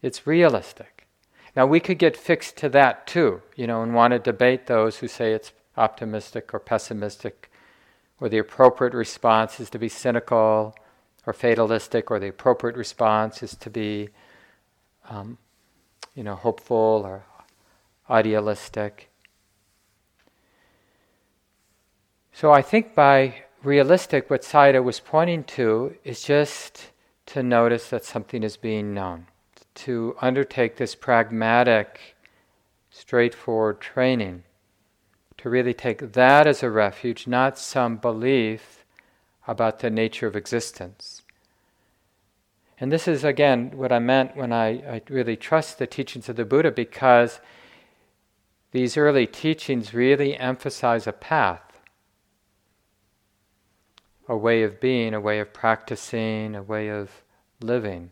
[0.00, 1.06] It's realistic.
[1.54, 4.98] Now we could get fixed to that too, you know, and want to debate those
[4.98, 7.50] who say it's optimistic or pessimistic,
[8.20, 10.74] or the appropriate response is to be cynical
[11.26, 14.08] or fatalistic, or the appropriate response is to be,
[15.08, 15.38] um,
[16.14, 17.24] you know, hopeful or
[18.10, 19.08] idealistic.
[22.32, 26.90] So I think by realistic, what Sayadaw was pointing to is just
[27.26, 29.26] to notice that something is being known,
[29.74, 32.16] to undertake this pragmatic,
[32.90, 34.42] straightforward training,
[35.42, 38.84] to really take that as a refuge, not some belief
[39.48, 41.22] about the nature of existence.
[42.78, 46.36] And this is, again, what I meant when I, I really trust the teachings of
[46.36, 47.40] the Buddha because
[48.70, 51.60] these early teachings really emphasize a path
[54.28, 57.22] a way of being, a way of practicing, a way of
[57.60, 58.10] living.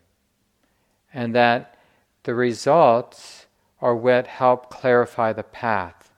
[1.15, 1.79] And that
[2.25, 3.47] the results
[3.81, 6.10] are what help clarify the path.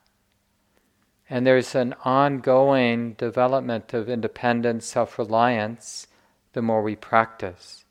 [1.32, 6.06] And there's an ongoing development of independence, self reliance,
[6.52, 7.86] the more we practice.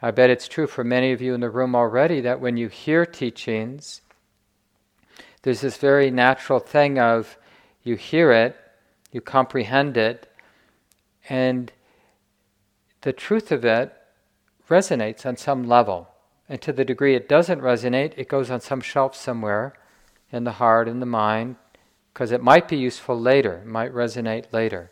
[0.00, 2.68] I bet it's true for many of you in the room already that when you
[2.68, 4.02] hear teachings,
[5.42, 7.36] there's this very natural thing of
[7.82, 8.54] you hear it,
[9.10, 10.32] you comprehend it,
[11.28, 11.72] and
[13.00, 13.92] the truth of it
[14.70, 16.06] resonates on some level.
[16.48, 19.74] And to the degree it doesn't resonate, it goes on some shelf somewhere
[20.30, 21.56] in the heart, in the mind,
[22.12, 24.90] because it might be useful later, might resonate later.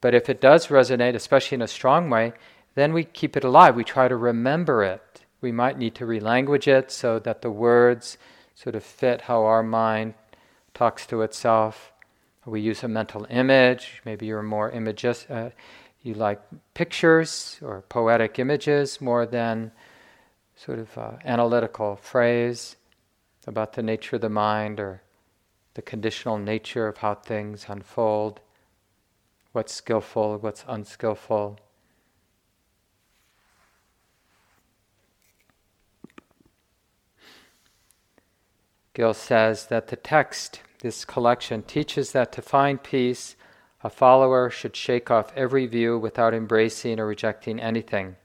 [0.00, 2.32] But if it does resonate, especially in a strong way,
[2.74, 3.74] then we keep it alive.
[3.74, 5.24] We try to remember it.
[5.40, 8.16] We might need to relanguage it so that the words
[8.54, 10.14] sort of fit how our mind
[10.74, 11.92] talks to itself.
[12.46, 14.00] We use a mental image.
[14.04, 15.26] Maybe you're more images.
[15.28, 15.50] Uh,
[16.02, 16.40] you like
[16.74, 19.72] pictures or poetic images more than
[20.56, 22.76] sort of uh, analytical phrase
[23.46, 25.02] about the nature of the mind or
[25.78, 28.40] the conditional nature of how things unfold,
[29.52, 31.56] what's skillful, what's unskillful.
[38.92, 43.36] Gil says that the text this collection teaches that to find peace,
[43.84, 48.16] a follower should shake off every view without embracing or rejecting anything.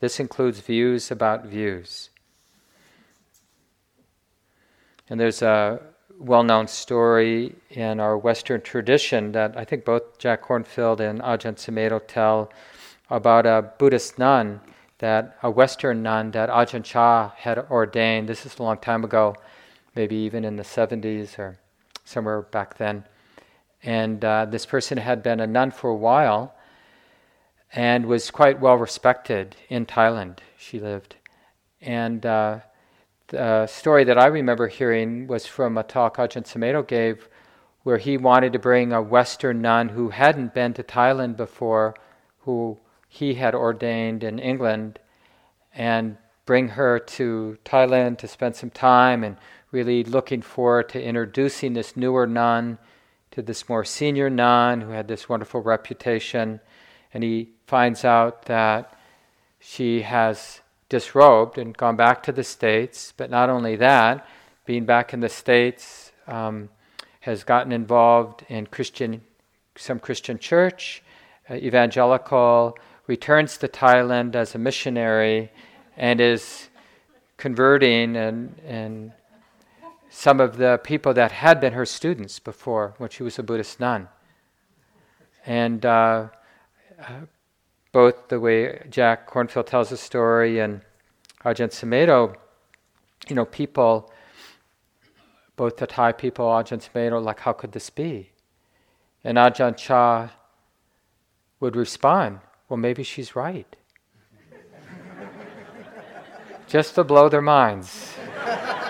[0.00, 2.08] This includes views about views.
[5.10, 10.42] And there's a well known story in our Western tradition that I think both Jack
[10.42, 12.50] Kornfield and Ajahn Sumedho tell
[13.10, 14.60] about a Buddhist nun,
[14.98, 18.28] that a Western nun that Ajahn Chah had ordained.
[18.28, 19.36] This is a long time ago,
[19.94, 21.58] maybe even in the 70s or
[22.04, 23.04] somewhere back then.
[23.82, 26.54] And uh, this person had been a nun for a while
[27.72, 30.38] and was quite well respected in Thailand.
[30.56, 31.16] She lived.
[31.80, 32.60] And uh,
[33.28, 37.28] the story that I remember hearing was from a talk Ajahn Sumedho gave
[37.82, 41.94] where he wanted to bring a Western nun who hadn't been to Thailand before,
[42.40, 44.98] who he had ordained in England,
[45.72, 49.36] and bring her to Thailand to spend some time and
[49.70, 52.78] really looking forward to introducing this newer nun
[53.30, 56.60] to this more senior nun who had this wonderful reputation.
[57.12, 58.98] And he finds out that
[59.58, 63.12] she has disrobed and gone back to the States.
[63.16, 64.26] But not only that,
[64.64, 66.68] being back in the States, um,
[67.20, 69.20] has gotten involved in Christian,
[69.76, 71.02] some Christian church,
[71.50, 75.50] uh, evangelical, returns to Thailand as a missionary,
[75.96, 76.68] and is
[77.36, 79.12] converting and, and
[80.08, 83.80] some of the people that had been her students before when she was a Buddhist
[83.80, 84.08] nun.
[85.44, 86.28] And uh,
[86.98, 87.12] uh,
[87.96, 90.82] both the way Jack Kornfield tells the story and
[91.46, 92.36] Ajahn Sumedho,
[93.26, 94.12] you know, people,
[95.56, 98.32] both the Thai people, Ajahn Sumedho, like, how could this be?
[99.24, 100.28] And Ajahn Chah
[101.58, 103.74] would respond, well, maybe she's right.
[106.66, 108.12] Just to blow their minds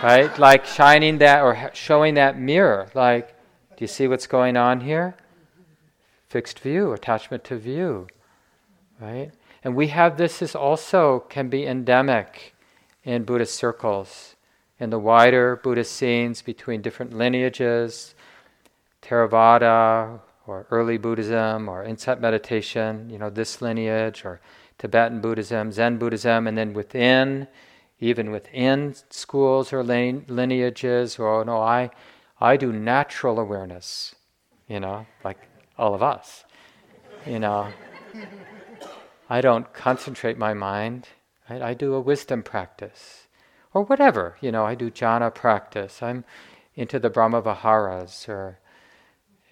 [0.02, 0.36] right?
[0.36, 2.88] Like shining that or showing that mirror.
[2.92, 3.28] Like,
[3.76, 5.16] do you see what's going on here?
[6.28, 8.08] Fixed view, attachment to view,
[9.00, 9.30] right?
[9.62, 12.54] And we have this is also can be endemic
[13.04, 14.36] in Buddhist circles,
[14.78, 18.14] in the wider Buddhist scenes between different lineages,
[19.02, 24.40] Theravada or early Buddhism, or insight meditation, you know, this lineage, or
[24.78, 27.48] Tibetan Buddhism, Zen Buddhism, and then within,
[27.98, 31.90] even within schools or lineages, or oh, no, I,
[32.40, 34.14] I do natural awareness,
[34.68, 35.38] you know, like
[35.78, 36.44] all of us,
[37.26, 37.68] you know.
[39.28, 41.08] I don't concentrate my mind.
[41.48, 43.26] I, I do a wisdom practice,
[43.74, 44.64] or whatever, you know.
[44.64, 46.02] I do jhana practice.
[46.02, 46.24] I'm
[46.74, 48.58] into the Brahma Viharas, or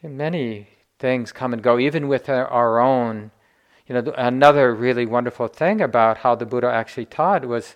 [0.02, 0.68] many
[0.98, 3.30] things come and go, even with our own
[3.86, 7.74] you know, another really wonderful thing about how the Buddha actually taught was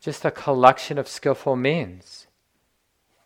[0.00, 2.26] just a collection of skillful means.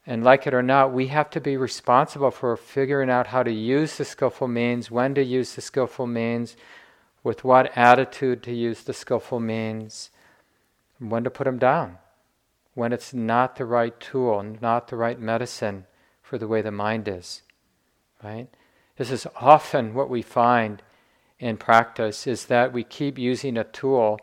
[0.07, 3.53] And like it or not, we have to be responsible for figuring out how to
[3.53, 6.57] use the skillful means, when to use the skillful means,
[7.23, 10.11] with what attitude to use the skillful means,
[10.99, 11.99] when to put them down,
[12.75, 15.87] when it's not the right tool, not the right medicine
[16.23, 17.43] for the way the mind is.
[18.23, 18.49] Right?
[18.97, 20.83] This is often what we find
[21.39, 24.21] in practice is that we keep using a tool,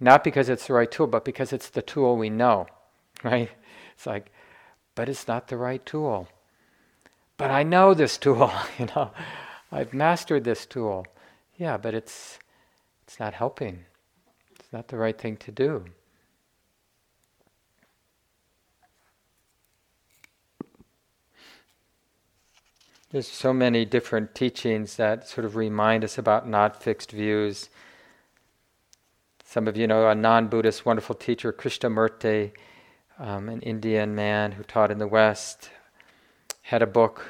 [0.00, 2.66] not because it's the right tool, but because it's the tool we know,
[3.24, 3.50] right?
[3.94, 4.32] It's like,
[4.94, 6.28] but it's not the right tool.
[7.36, 9.12] But I know this tool, you know,
[9.70, 11.06] I've mastered this tool.
[11.56, 12.38] Yeah, but it's
[13.04, 13.84] it's not helping.
[14.58, 15.84] It's not the right thing to do.
[23.12, 27.68] There's so many different teachings that sort of remind us about not fixed views.
[29.44, 32.52] Some of you know a non Buddhist wonderful teacher, Krishnamurti,
[33.18, 35.68] um, an Indian man who taught in the West,
[36.62, 37.26] had a book,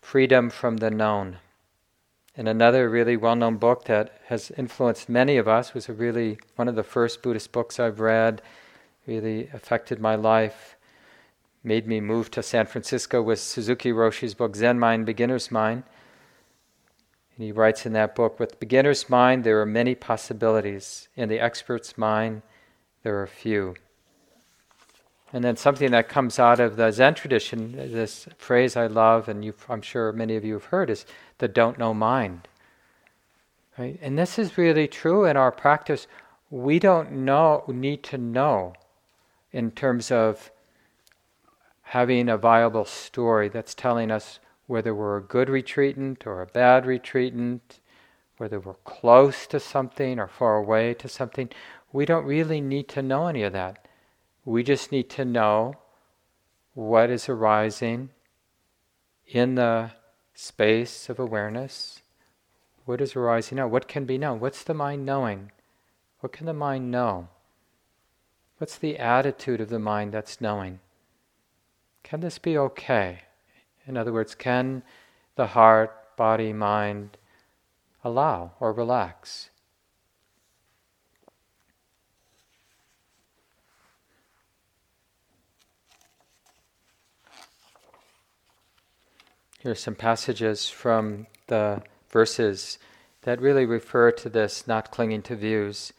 [0.00, 1.36] Freedom from the Known.
[2.36, 6.38] And another really well known book that has influenced many of us was a really
[6.56, 8.40] one of the first Buddhist books I've read,
[9.06, 10.76] really affected my life
[11.62, 15.82] made me move to San Francisco was Suzuki Roshi's book, Zen Mind, Beginner's Mind.
[17.36, 21.08] And he writes in that book with beginner's mind, there are many possibilities.
[21.16, 22.42] In the expert's mind,
[23.02, 23.74] there are few.
[25.32, 29.52] And then something that comes out of the Zen tradition, this phrase I love, and
[29.68, 31.06] I'm sure many of you have heard, is
[31.38, 32.48] the don't know mind.
[33.78, 33.98] Right?
[34.02, 36.08] And this is really true in our practice.
[36.50, 38.74] We don't know, need to know
[39.52, 40.50] in terms of
[41.82, 46.84] having a viable story that's telling us whether we're a good retreatant or a bad
[46.84, 47.60] retreatant,
[48.36, 51.48] whether we're close to something or far away to something.
[51.92, 53.86] We don't really need to know any of that.
[54.44, 55.74] We just need to know
[56.74, 58.10] what is arising
[59.26, 59.92] in the
[60.34, 62.00] space of awareness.
[62.86, 63.68] What is arising now?
[63.68, 64.40] What can be known?
[64.40, 65.52] What's the mind knowing?
[66.20, 67.28] What can the mind know?
[68.58, 70.80] What's the attitude of the mind that's knowing?
[72.02, 73.20] Can this be okay?
[73.86, 74.82] In other words, can
[75.36, 77.16] the heart, body, mind
[78.02, 79.50] allow or relax?
[89.60, 92.78] Here are some passages from the verses
[93.22, 95.92] that really refer to this not clinging to views.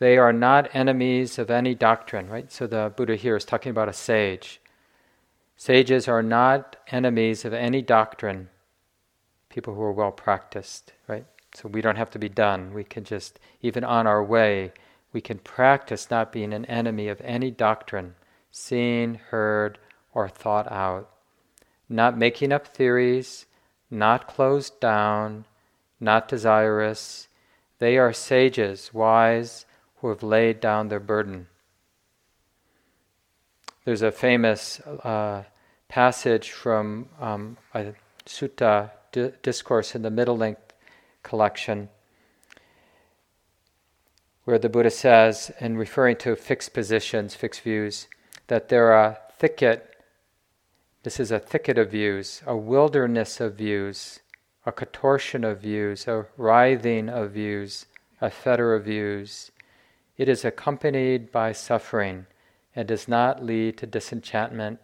[0.00, 2.52] They are not enemies of any doctrine, right?
[2.52, 4.60] So the Buddha here is talking about a sage.
[5.56, 8.50] Sages are not enemies of any doctrine,
[9.48, 11.24] people who are well practiced, right?
[11.54, 12.74] So we don't have to be done.
[12.74, 14.72] We can just, even on our way,
[15.14, 18.14] we can practice not being an enemy of any doctrine,
[18.50, 19.78] seen, heard,
[20.12, 21.08] or thought out.
[21.88, 23.46] Not making up theories,
[23.90, 25.44] not closed down,
[26.00, 27.28] not desirous.
[27.78, 29.66] They are sages, wise,
[29.96, 31.46] who have laid down their burden.
[33.84, 35.44] There's a famous uh,
[35.88, 40.72] passage from um, a sutta di- discourse in the middle length
[41.22, 41.88] collection
[44.46, 48.06] where the Buddha says, in referring to fixed positions, fixed views,
[48.46, 49.95] that there are a thicket,
[51.06, 54.18] this is a thicket of views, a wilderness of views,
[54.64, 57.86] a contortion of views, a writhing of views,
[58.20, 59.52] a fetter of views.
[60.18, 62.26] It is accompanied by suffering
[62.74, 64.80] and does not lead to disenchantment,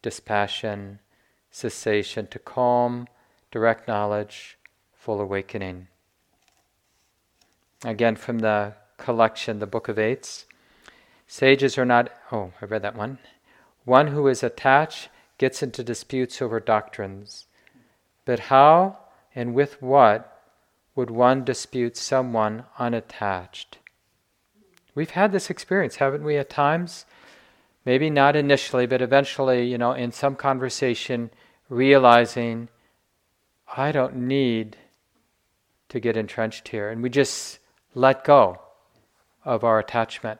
[0.00, 1.00] dispassion,
[1.50, 3.06] cessation, to calm,
[3.50, 4.56] direct knowledge,
[4.94, 5.88] full awakening.
[7.84, 10.46] Again, from the collection, the Book of Eights.
[11.26, 13.18] Sages are not, oh, I read that one.
[13.84, 17.46] One who is attached gets into disputes over doctrines.
[18.24, 18.98] But how
[19.34, 20.42] and with what
[20.94, 23.78] would one dispute someone unattached?
[24.94, 27.06] We've had this experience, haven't we, at times?
[27.88, 31.30] maybe not initially, but eventually, you know, in some conversation,
[31.70, 32.68] realizing
[33.78, 34.76] I don't need
[35.88, 36.90] to get entrenched here.
[36.90, 37.58] And we just
[37.94, 38.60] let go
[39.42, 40.38] of our attachment.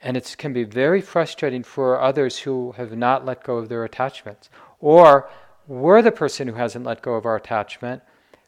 [0.00, 3.84] And it can be very frustrating for others who have not let go of their
[3.84, 4.50] attachments.
[4.80, 5.28] Or
[5.66, 8.02] we're the person who hasn't let go of our attachment,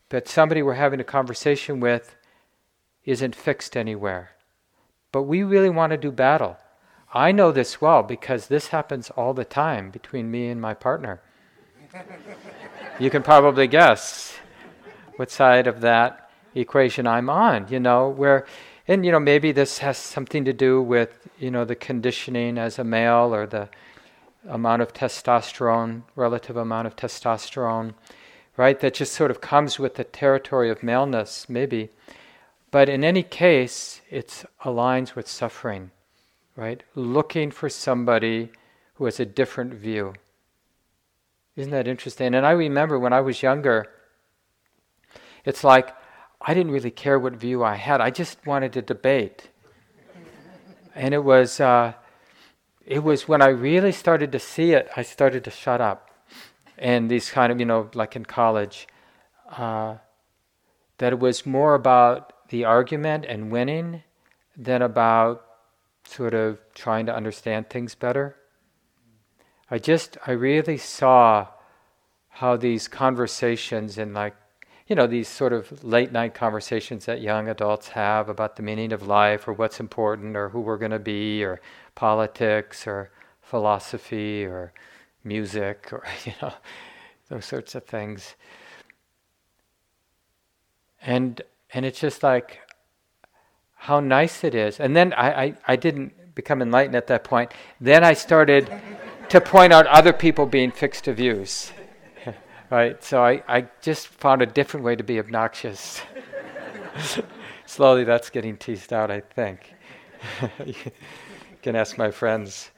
[0.09, 2.17] but somebody we're having a conversation with
[3.05, 4.31] isn't fixed anywhere.
[5.11, 6.59] But we really want to do battle.
[7.13, 11.23] I know this well because this happens all the time between me and my partner.
[13.01, 14.37] you can probably guess
[15.17, 18.47] what side of that equation I'm on, you know, where
[18.89, 22.79] and you know maybe this has something to do with, you know, the conditioning as
[22.79, 23.69] a male or the
[24.49, 27.93] amount of testosterone, relative amount of testosterone,
[28.57, 28.81] right?
[28.81, 31.91] That just sort of comes with the territory of maleness, maybe.
[32.71, 35.91] But in any case, it aligns with suffering,
[36.57, 36.83] right?
[36.95, 38.51] Looking for somebody
[38.95, 40.15] who has a different view.
[41.57, 42.35] Isn't that interesting?
[42.35, 43.87] And I remember when I was younger,
[45.45, 45.95] it's like
[46.41, 48.01] I didn't really care what view I had.
[48.01, 49.49] I just wanted to debate.
[50.95, 51.95] and it was, uh,
[52.87, 56.11] it was when I really started to see it, I started to shut up.
[56.79, 58.87] And these kind of, you know, like in college,
[59.51, 59.97] uh,
[60.99, 64.03] that it was more about the argument and winning
[64.57, 65.45] than about
[66.05, 68.37] sort of trying to understand things better.
[69.71, 71.49] I just, I really saw
[72.29, 74.35] how these conversations and like,
[74.89, 78.91] you know, these sort of late night conversations that young adults have about the meaning
[78.91, 81.61] of life or what's important or who we're going to be or
[81.95, 83.11] politics or
[83.43, 84.73] philosophy or
[85.23, 86.55] music or, you know,
[87.29, 88.35] those sorts of things.
[91.03, 91.43] And
[91.75, 92.61] and it's just like
[93.75, 94.81] how nice it is.
[94.81, 97.53] And then I, I, I didn't become enlightened at that point.
[97.79, 98.73] Then I started
[99.29, 101.73] to point out other people being fixed to views.
[102.71, 103.03] Right?
[103.03, 106.03] So I, I just found a different way to be obnoxious.
[107.67, 109.75] Slowly that's getting teased out, I think.
[110.65, 110.75] you
[111.63, 112.71] can ask my friends.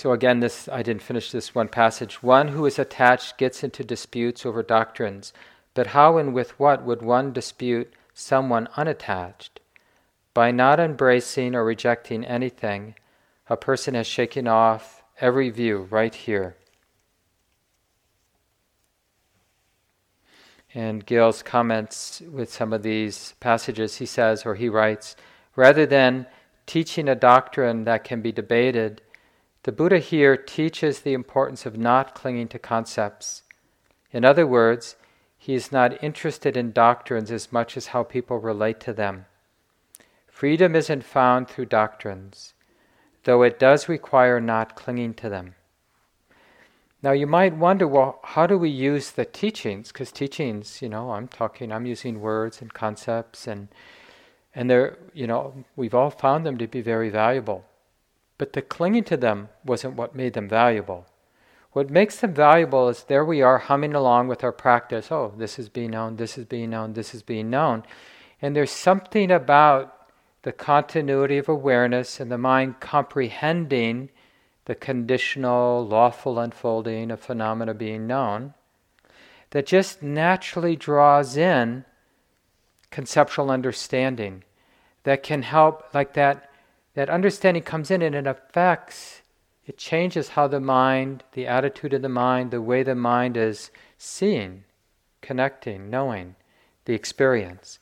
[0.00, 2.22] So again, this I didn't finish this one passage.
[2.22, 5.34] One who is attached gets into disputes over doctrines,
[5.74, 9.60] but how and with what would one dispute someone unattached?
[10.32, 12.94] By not embracing or rejecting anything,
[13.50, 16.56] a person has shaken off every view right here.
[20.72, 25.16] And Gil's comments with some of these passages, he says, or he writes,
[25.56, 26.26] rather than
[26.64, 29.02] teaching a doctrine that can be debated,
[29.64, 33.42] the Buddha here teaches the importance of not clinging to concepts.
[34.12, 34.94] In other words,
[35.36, 39.26] he is not interested in doctrines as much as how people relate to them.
[40.28, 42.54] Freedom isn't found through doctrines,
[43.24, 45.54] though it does require not clinging to them.
[47.02, 49.90] Now you might wonder, well, how do we use the teachings?
[49.90, 53.68] Because teachings, you know, I'm talking, I'm using words and concepts, and
[54.54, 57.64] and they're, you know, we've all found them to be very valuable.
[58.36, 61.06] But the clinging to them wasn't what made them valuable.
[61.72, 65.12] What makes them valuable is there we are humming along with our practice.
[65.12, 67.84] Oh, this is being known, this is being known, this is being known.
[68.42, 69.99] And there's something about
[70.42, 74.10] the continuity of awareness and the mind comprehending
[74.64, 78.54] the conditional, lawful unfolding of phenomena being known
[79.50, 81.84] that just naturally draws in
[82.90, 84.44] conceptual understanding
[85.04, 86.50] that can help, like that
[86.94, 89.22] that understanding comes in and it affects,
[89.64, 93.70] it changes how the mind, the attitude of the mind, the way the mind is
[93.96, 94.64] seeing,
[95.22, 96.34] connecting, knowing
[96.86, 97.78] the experience.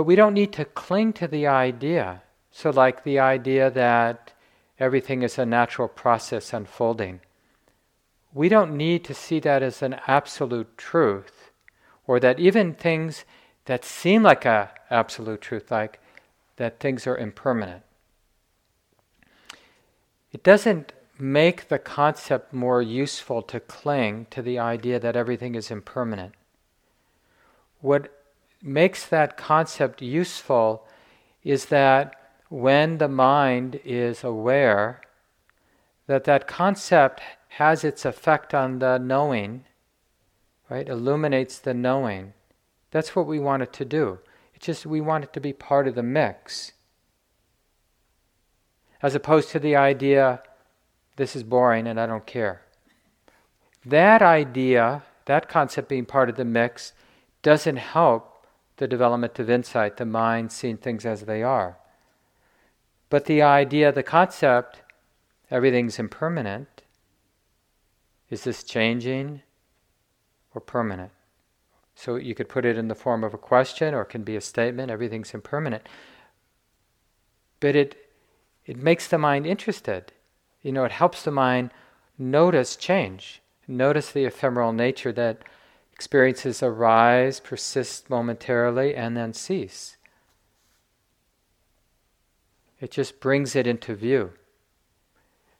[0.00, 2.22] But we don't need to cling to the idea.
[2.50, 4.32] So, like the idea that
[4.78, 7.20] everything is a natural process unfolding.
[8.32, 11.50] We don't need to see that as an absolute truth,
[12.06, 13.26] or that even things
[13.66, 16.00] that seem like an absolute truth, like
[16.56, 17.82] that things are impermanent.
[20.32, 25.70] It doesn't make the concept more useful to cling to the idea that everything is
[25.70, 26.32] impermanent.
[27.82, 28.10] What
[28.62, 30.86] makes that concept useful
[31.42, 32.14] is that
[32.48, 35.00] when the mind is aware
[36.06, 39.64] that that concept has its effect on the knowing,
[40.68, 42.32] right, illuminates the knowing.
[42.90, 44.18] That's what we want it to do.
[44.54, 46.72] It's just we want it to be part of the mix.
[49.02, 50.42] As opposed to the idea,
[51.16, 52.62] this is boring and I don't care.
[53.86, 56.92] That idea, that concept being part of the mix,
[57.42, 58.29] doesn't help
[58.80, 61.76] the development of insight, the mind seeing things as they are.
[63.10, 64.80] But the idea, the concept,
[65.50, 66.80] everything's impermanent.
[68.30, 69.42] Is this changing
[70.54, 71.12] or permanent?
[71.94, 74.34] So you could put it in the form of a question or it can be
[74.34, 75.86] a statement, everything's impermanent.
[77.60, 77.96] But it
[78.64, 80.12] it makes the mind interested.
[80.62, 81.70] You know, it helps the mind
[82.16, 85.42] notice change, notice the ephemeral nature that
[86.00, 89.98] experiences arise, persist momentarily, and then cease.
[92.80, 94.30] It just brings it into view.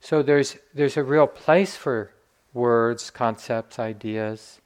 [0.00, 2.14] So there's, there's a real place for
[2.54, 4.62] words, concepts, ideas.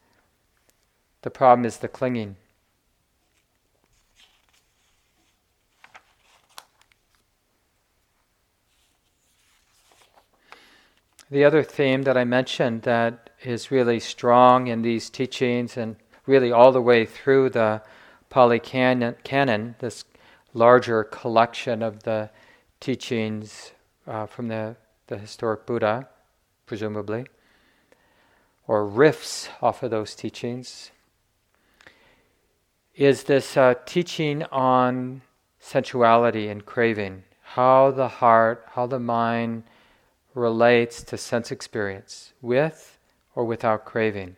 [1.22, 2.36] The problem is the clinging.
[11.32, 16.50] The other theme that I mentioned that is really strong in these teachings and really
[16.50, 17.82] all the way through the
[18.30, 20.04] Pali Canon, canon this
[20.52, 22.30] larger collection of the
[22.80, 23.72] teachings
[24.06, 24.76] uh, from the,
[25.06, 26.08] the historic Buddha,
[26.66, 27.26] presumably,
[28.66, 30.90] or riffs off of those teachings,
[32.96, 35.20] is this uh, teaching on
[35.58, 39.64] sensuality and craving, how the heart, how the mind
[40.34, 42.93] relates to sense experience with
[43.34, 44.36] or without craving.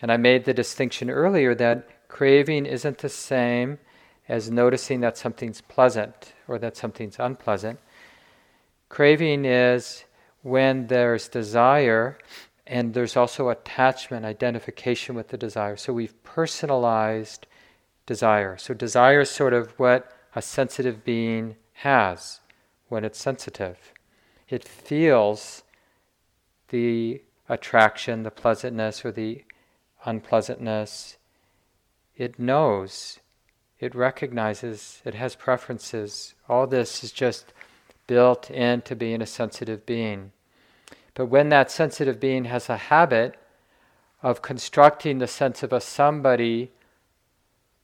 [0.00, 3.78] And I made the distinction earlier that craving isn't the same
[4.28, 7.78] as noticing that something's pleasant or that something's unpleasant.
[8.88, 10.04] Craving is
[10.42, 12.18] when there's desire
[12.66, 15.76] and there's also attachment, identification with the desire.
[15.76, 17.46] So we've personalized
[18.06, 18.56] desire.
[18.56, 22.40] So desire is sort of what a sensitive being has
[22.88, 23.92] when it's sensitive
[24.50, 25.62] it feels
[26.68, 29.44] the attraction, the pleasantness, or the
[30.04, 31.18] unpleasantness.
[32.16, 33.18] It knows,
[33.78, 36.34] it recognizes, it has preferences.
[36.48, 37.52] All this is just
[38.06, 40.32] built into being a sensitive being.
[41.14, 43.34] But when that sensitive being has a habit
[44.22, 46.70] of constructing the sense of a somebody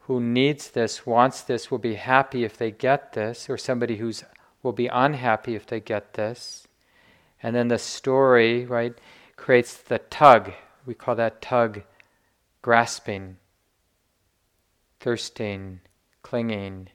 [0.01, 4.23] who needs this, wants this, will be happy if they get this, or somebody who's
[4.63, 6.67] will be unhappy if they get this.
[7.43, 8.97] And then the story, right,
[9.37, 10.53] creates the tug.
[10.85, 11.83] We call that tug
[12.63, 13.37] grasping,
[14.99, 15.81] thirsting,
[16.23, 16.89] clinging.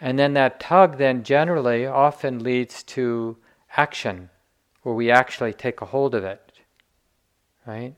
[0.00, 3.38] And then that tug, then generally, often leads to
[3.76, 4.30] action,
[4.82, 6.52] where we actually take a hold of it,
[7.66, 7.94] right?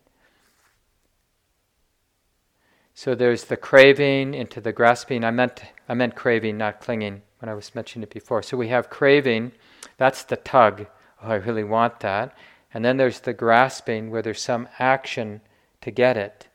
[2.94, 5.24] So there's the craving into the grasping.
[5.24, 8.42] I meant I meant craving, not clinging when I was mentioning it before.
[8.42, 9.52] So we have craving,
[9.98, 10.86] that's the tug.
[11.22, 12.36] Oh, I really want that.
[12.72, 15.40] And then there's the grasping where there's some action
[15.80, 16.48] to get it.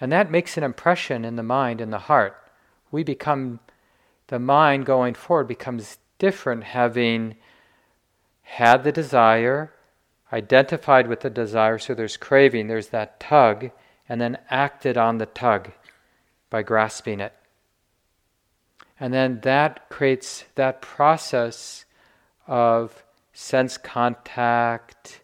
[0.00, 2.36] And that makes an impression in the mind and the heart.
[2.90, 3.60] We become,
[4.28, 7.36] the mind going forward becomes different having
[8.42, 9.72] had the desire,
[10.32, 13.70] identified with the desire, so there's craving, there's that tug,
[14.08, 15.70] and then acted on the tug
[16.48, 17.32] by grasping it.
[18.98, 21.84] And then that creates that process
[22.46, 25.20] of sense contact,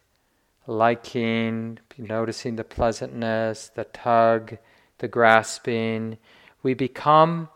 [0.65, 4.57] liking, noticing the pleasantness, the tug,
[4.99, 6.17] the grasping.
[6.63, 7.49] We become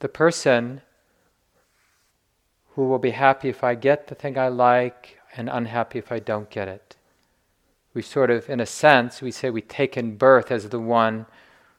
[0.00, 0.82] the person
[2.74, 6.18] who will be happy if I get the thing I like and unhappy if I
[6.18, 6.96] don't get it.
[7.92, 11.26] We sort of, in a sense, we say we take in birth as the one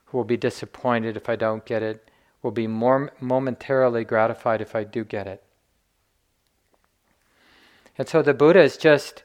[0.05, 2.09] who will be disappointed if I don't get it
[2.41, 5.43] will be more momentarily gratified if I do get it.
[7.97, 9.23] And so the Buddha is just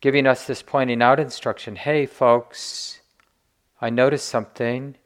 [0.00, 3.00] giving us this pointing out instruction hey, folks,
[3.80, 4.96] I noticed something.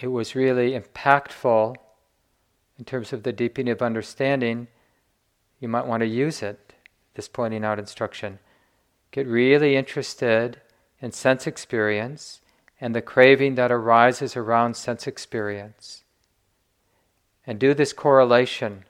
[0.00, 1.76] It was really impactful
[2.78, 4.68] in terms of the deepening of understanding.
[5.60, 6.74] You might want to use it,
[7.14, 8.38] this pointing out instruction.
[9.10, 10.60] Get really interested
[11.00, 12.40] in sense experience
[12.80, 16.04] and the craving that arises around sense experience
[17.46, 18.84] and do this correlation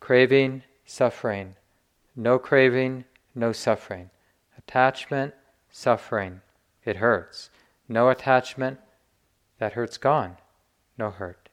[0.00, 1.54] craving, suffering.
[2.14, 3.04] No craving,
[3.34, 4.10] no suffering.
[4.58, 5.34] Attachment,
[5.70, 6.40] suffering.
[6.84, 7.50] It hurts.
[7.88, 8.78] No attachment,
[9.58, 10.36] that hurt's gone.
[10.98, 11.48] No hurt.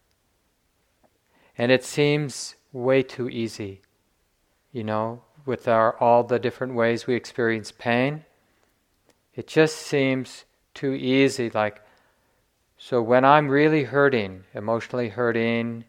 [1.58, 3.82] And it seems way too easy,
[4.72, 8.26] you know, with our all the different ways we experience pain.
[9.36, 11.82] It just seems too easy, like
[12.78, 15.84] so when I'm really hurting, emotionally hurting,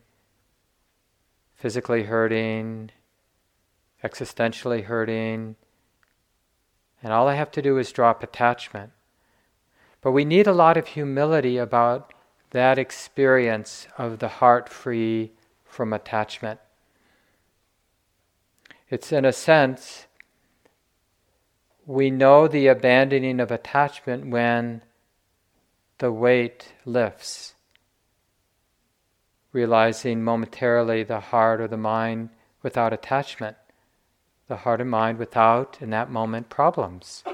[1.54, 2.90] physically hurting,
[4.02, 5.56] existentially hurting,
[7.02, 8.92] and all I have to do is drop attachment.
[10.00, 12.12] But we need a lot of humility about
[12.50, 15.32] that experience of the heart free
[15.64, 16.60] from attachment.
[18.88, 20.06] It's in a sense,
[21.86, 24.82] we know the abandoning of attachment when
[25.98, 27.54] the weight lifts,
[29.52, 32.30] realizing momentarily the heart or the mind
[32.62, 33.56] without attachment,
[34.50, 37.24] the heart and mind without, in that moment, problems.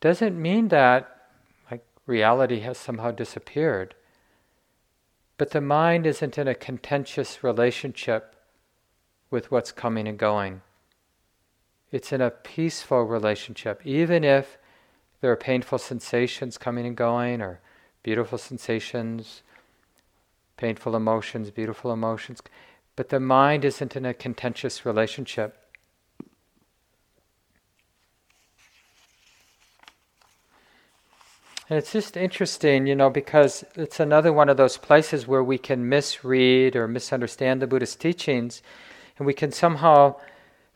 [0.00, 1.28] Doesn't mean that
[1.70, 3.94] like reality has somehow disappeared.
[5.38, 8.36] But the mind isn't in a contentious relationship
[9.30, 10.62] with what's coming and going.
[11.92, 14.58] It's in a peaceful relationship, even if
[15.20, 17.60] there are painful sensations coming and going, or
[18.02, 19.42] beautiful sensations,
[20.56, 22.42] painful emotions, beautiful emotions.
[22.96, 25.56] But the mind isn't in a contentious relationship.
[31.70, 35.56] And it's just interesting, you know, because it's another one of those places where we
[35.56, 38.60] can misread or misunderstand the Buddhist teachings,
[39.16, 40.16] and we can somehow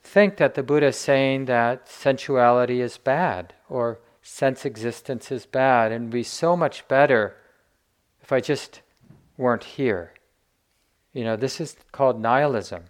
[0.05, 5.91] think that the Buddha is saying that sensuality is bad or sense existence is bad,
[5.91, 7.37] and be so much better
[8.23, 8.81] if I just
[9.37, 10.13] weren't here.
[11.13, 12.85] You know, this is called nihilism.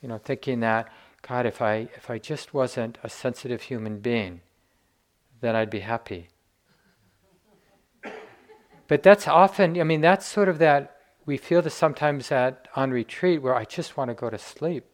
[0.00, 0.90] You know, thinking that,
[1.20, 4.40] God, if I if I just wasn't a sensitive human being,
[5.42, 6.28] then I'd be happy.
[8.90, 12.90] But that's often, I mean, that's sort of that, we feel this sometimes that on
[12.90, 14.84] retreat where I just want to go to sleep.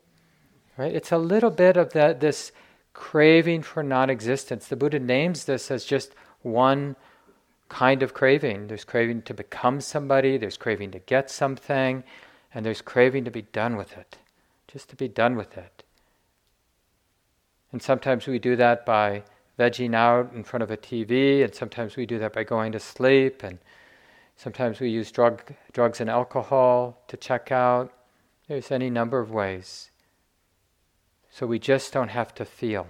[0.76, 0.94] Right?
[0.94, 2.52] It's a little bit of that, this
[2.92, 4.68] craving for non existence.
[4.68, 6.94] The Buddha names this as just one
[7.70, 8.66] kind of craving.
[8.66, 12.04] There's craving to become somebody, there's craving to get something,
[12.52, 14.18] and there's craving to be done with it.
[14.68, 15.84] Just to be done with it.
[17.72, 19.22] And sometimes we do that by
[19.58, 22.78] vegging out in front of a TV, and sometimes we do that by going to
[22.78, 23.58] sleep, and
[24.36, 27.92] Sometimes we use drug, drugs and alcohol to check out.
[28.48, 29.90] There's any number of ways.
[31.30, 32.86] So we just don't have to feel,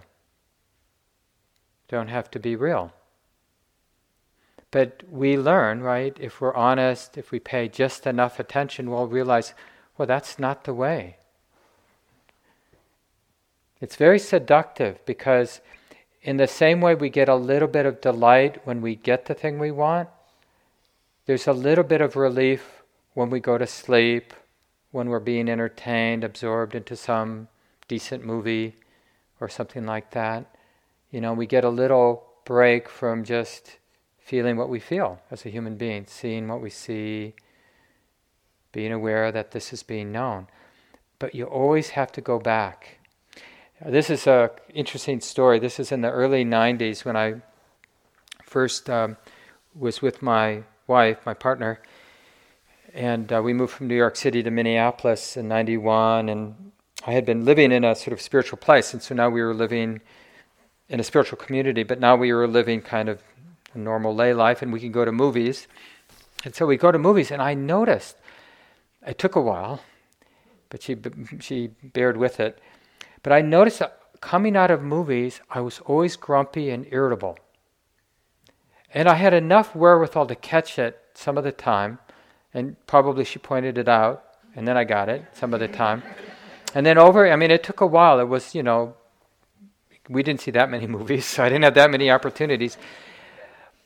[1.88, 2.92] don't have to be real.
[4.70, 6.16] But we learn, right?
[6.20, 9.54] If we're honest, if we pay just enough attention, we'll realize,
[9.96, 11.16] well, that's not the way.
[13.80, 15.60] It's very seductive because,
[16.22, 19.34] in the same way we get a little bit of delight when we get the
[19.34, 20.08] thing we want,
[21.26, 22.82] there's a little bit of relief
[23.14, 24.32] when we go to sleep,
[24.92, 27.48] when we're being entertained, absorbed into some
[27.88, 28.74] decent movie
[29.40, 30.56] or something like that.
[31.10, 33.76] You know, we get a little break from just
[34.18, 37.34] feeling what we feel as a human being, seeing what we see,
[38.72, 40.46] being aware that this is being known.
[41.18, 42.98] But you always have to go back.
[43.84, 45.58] This is an interesting story.
[45.58, 47.42] This is in the early 90s when I
[48.42, 49.16] first um,
[49.74, 51.80] was with my wife, my partner,
[52.96, 56.72] and uh, we moved from New York City to Minneapolis in 91 and
[57.06, 59.54] I had been living in a sort of spiritual place and so now we were
[59.54, 60.00] living
[60.88, 63.22] in a spiritual community but now we were living kind of
[63.74, 65.68] a normal lay life and we could go to movies.
[66.42, 68.16] And so we go to movies and I noticed
[69.06, 69.82] it took a while
[70.70, 70.96] but she
[71.38, 72.60] she bared with it
[73.22, 77.38] but I noticed that coming out of movies I was always grumpy and irritable
[78.96, 81.98] and I had enough wherewithal to catch it some of the time,
[82.54, 84.24] and probably she pointed it out,
[84.54, 86.02] and then I got it some of the time.
[86.74, 88.18] And then over, I mean, it took a while.
[88.20, 88.94] It was, you know,
[90.08, 92.78] we didn't see that many movies, so I didn't have that many opportunities.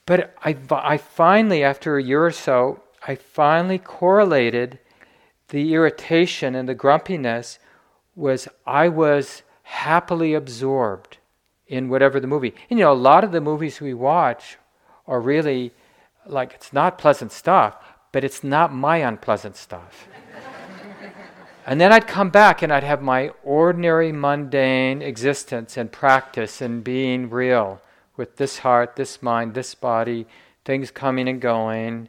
[0.06, 4.78] But I, I finally, after a year or so, I finally correlated
[5.48, 7.58] the irritation and the grumpiness
[8.14, 11.18] was I was happily absorbed
[11.66, 12.54] in whatever the movie.
[12.68, 14.56] And, you know, a lot of the movies we watch
[15.10, 15.72] or really
[16.24, 17.74] like it's not pleasant stuff,
[18.12, 20.06] but it's not my unpleasant stuff.
[21.66, 26.84] and then I'd come back and I'd have my ordinary, mundane existence and practice and
[26.84, 27.82] being real
[28.16, 30.26] with this heart, this mind, this body,
[30.64, 32.08] things coming and going,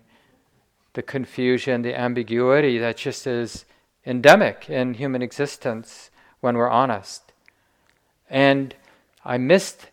[0.94, 3.66] the confusion, the ambiguity that just is
[4.06, 7.34] endemic in human existence when we're honest.
[8.30, 8.76] And
[9.26, 9.88] I missed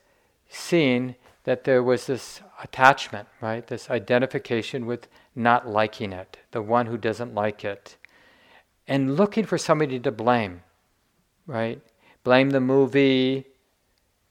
[0.50, 3.66] seeing that there was this attachment, right?
[3.66, 7.96] This identification with not liking it, the one who doesn't like it,
[8.86, 10.62] and looking for somebody to blame,
[11.46, 11.80] right?
[12.24, 13.46] Blame the movie,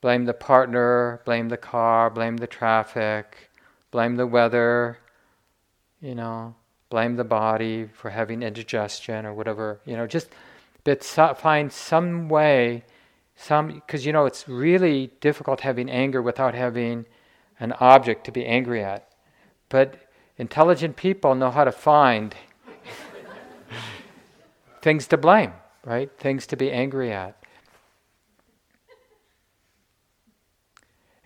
[0.01, 3.49] blame the partner, blame the car, blame the traffic,
[3.91, 4.99] blame the weather,
[6.01, 6.55] you know,
[6.89, 10.29] blame the body for having indigestion or whatever, you know, just
[10.83, 12.83] but so, find some way
[13.35, 17.05] some because you know it's really difficult having anger without having
[17.59, 19.07] an object to be angry at.
[19.69, 19.95] But
[20.37, 22.35] intelligent people know how to find
[24.81, 25.53] things to blame,
[25.83, 26.09] right?
[26.17, 27.37] Things to be angry at.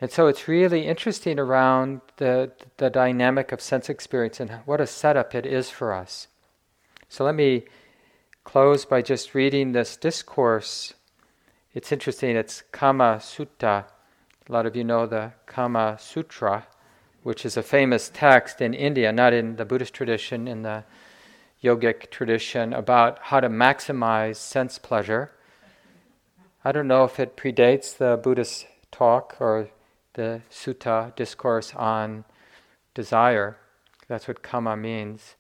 [0.02, 4.88] And so it's really interesting around the, the dynamic of sense experience and what a
[4.88, 6.28] setup it is for us.
[7.08, 7.66] So let me
[8.44, 10.96] close by just reading this discourse.
[11.76, 13.86] It's interesting, it's Kama Sutta.
[14.50, 16.66] A lot of you know the Kama Sutra,
[17.22, 20.84] which is a famous text in India, not in the Buddhist tradition, in the
[21.64, 25.32] yogic tradition, about how to maximize sense pleasure.
[26.66, 29.70] I don't know if it predates the Buddhist talk or
[30.14, 32.26] the sutta discourse on
[32.94, 33.58] desire.
[34.08, 35.36] That's what kama means.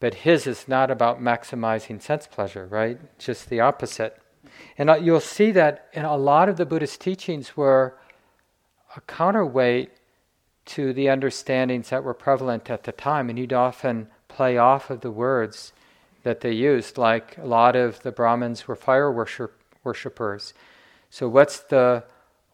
[0.00, 2.98] But his is not about maximizing sense pleasure, right?
[3.18, 4.18] Just the opposite.
[4.76, 7.96] And uh, you'll see that in a lot of the Buddhist teachings were
[8.96, 9.90] a counterweight
[10.64, 15.00] to the understandings that were prevalent at the time, and he'd often play off of
[15.00, 15.72] the words
[16.22, 20.54] that they used, like a lot of the Brahmins were fire worship, worshippers.
[21.10, 22.04] So, what's the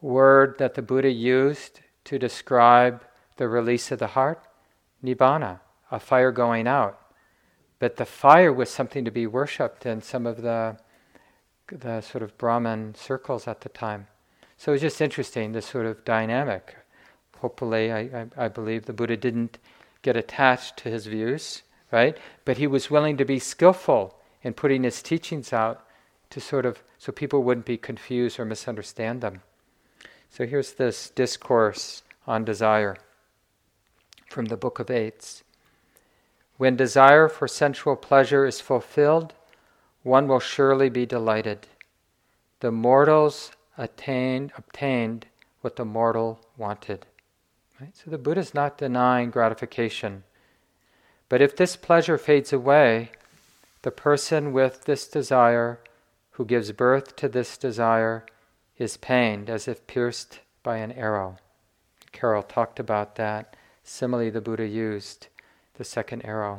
[0.01, 3.03] word that the Buddha used to describe
[3.36, 4.43] the release of the heart?
[5.05, 5.61] Nibbana,
[5.91, 6.99] a fire going out.
[7.78, 10.78] But the fire was something to be worshipped in some of the,
[11.70, 14.09] the sort of Brahman circles at the time.
[14.59, 16.77] So it's just interesting, this sort of dynamic.
[17.39, 19.59] Hopefully, I, I, I believe the Buddha didn't
[20.03, 22.19] get attached to his views, right?
[22.45, 25.87] But he was willing to be skillful in putting his teachings out
[26.31, 29.43] to sort of so people wouldn't be confused or misunderstand them.
[30.29, 32.97] So here's this discourse on desire
[34.29, 35.45] from the Book of Eights.
[36.57, 39.33] When desire for sensual pleasure is fulfilled,
[40.03, 41.69] one will surely be delighted.
[42.61, 45.26] The mortals attained, obtained
[45.62, 47.07] what the mortal wanted.
[47.81, 47.97] Right?
[47.97, 50.24] So the Buddha is not denying gratification.
[51.29, 53.12] But if this pleasure fades away,
[53.83, 55.81] the person with this desire,
[56.33, 58.26] who gives birth to this desire,
[58.76, 61.39] is pained as if pierced by an arrow.
[62.12, 63.57] Carol talked about that.
[63.85, 65.29] Similarly, the Buddha used
[65.74, 66.59] the second arrow.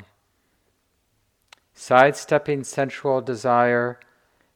[1.73, 3.99] Sidestepping sensual desire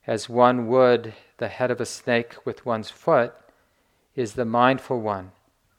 [0.05, 3.33] as one would the head of a snake with one's foot
[4.15, 5.31] is the mindful one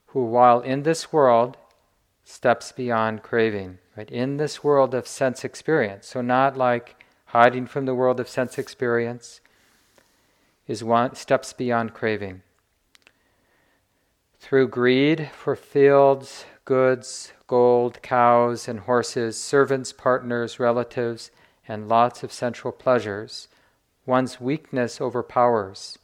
[0.07, 1.57] who, while in this world,
[2.23, 3.77] steps beyond craving.
[3.95, 4.09] Right?
[4.09, 8.57] In this world of sense experience, so not like hiding from the world of sense
[8.57, 9.41] experience,
[10.67, 12.41] is one steps beyond craving.
[14.39, 21.31] Through greed for fields, goods, gold, cows, and horses, servants, partners, relatives,
[21.67, 23.47] and lots of sensual pleasures,
[24.05, 25.99] one's weakness overpowers.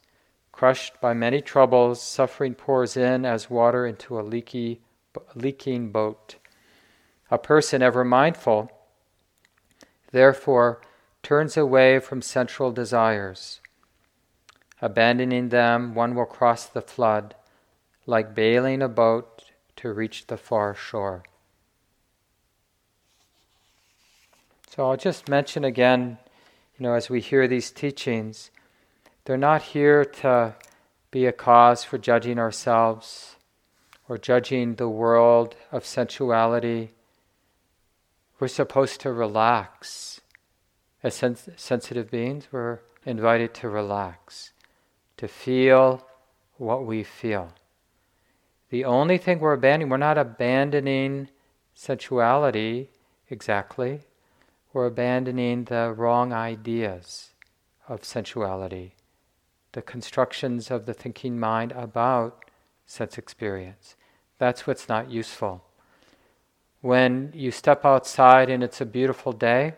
[0.50, 4.80] Crushed by many troubles, suffering pours in as water into a leaky,
[5.34, 6.36] leaking boat.
[7.30, 8.70] A person ever mindful,
[10.10, 10.82] therefore,
[11.22, 13.62] turns away from sensual desires
[14.82, 17.36] Abandoning them, one will cross the flood,
[18.04, 19.44] like bailing a boat
[19.76, 21.22] to reach the far shore.
[24.68, 26.18] So I'll just mention again,
[26.82, 28.50] you know, as we hear these teachings,
[29.24, 30.56] they're not here to
[31.12, 33.36] be a cause for judging ourselves
[34.08, 36.90] or judging the world of sensuality.
[38.40, 40.22] We're supposed to relax.
[41.04, 44.50] As sens- sensitive beings, we're invited to relax
[45.18, 46.04] to feel
[46.56, 47.52] what we feel.
[48.70, 51.28] The only thing we're abandoning, we're not abandoning
[51.76, 52.88] sensuality
[53.30, 54.00] exactly,
[54.72, 57.30] we're abandoning the wrong ideas
[57.88, 58.94] of sensuality,
[59.72, 62.44] the constructions of the thinking mind about
[62.86, 63.96] sense experience.
[64.38, 65.64] That's what's not useful.
[66.80, 69.74] When you step outside and it's a beautiful day,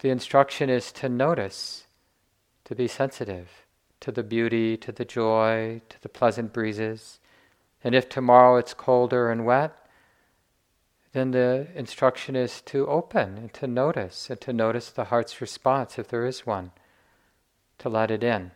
[0.00, 1.86] the instruction is to notice
[2.64, 3.48] to be sensitive
[4.00, 7.18] to the beauty, to the joy, to the pleasant breezes.
[7.82, 9.76] And if tomorrow it's colder and wet,
[11.12, 15.98] then the instruction is to open and to notice, and to notice the heart's response,
[15.98, 16.72] if there is one,
[17.78, 18.50] to let it in.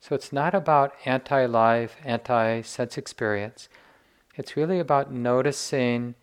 [0.00, 3.68] So it's not about anti life, anti sense experience.
[4.34, 6.16] It's really about noticing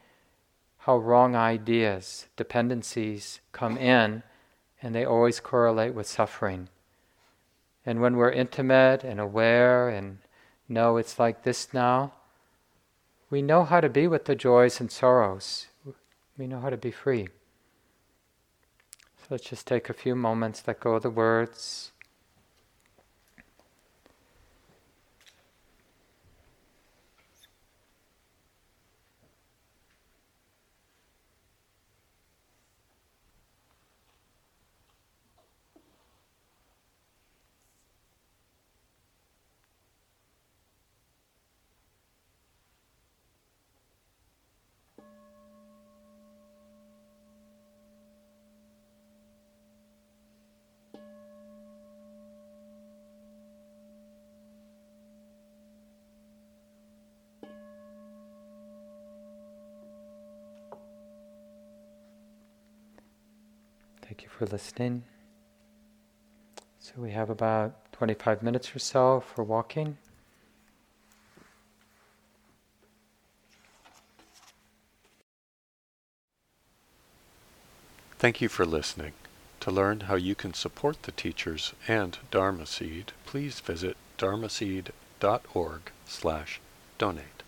[0.79, 4.23] how wrong ideas, dependencies come in,
[4.81, 6.67] and they always correlate with suffering.
[7.85, 10.19] And when we're intimate and aware and
[10.67, 12.13] know it's like this now,
[13.29, 15.67] we know how to be with the joys and sorrows.
[16.37, 17.27] We know how to be free.
[19.17, 21.91] So let's just take a few moments, let go of the words.
[64.51, 65.03] Listening.
[66.79, 69.97] So we have about 25 minutes or so for walking.
[78.17, 79.13] Thank you for listening.
[79.61, 86.59] To learn how you can support the teachers and Dharma Seed, please visit dharmaseed.org slash
[86.97, 87.38] donate.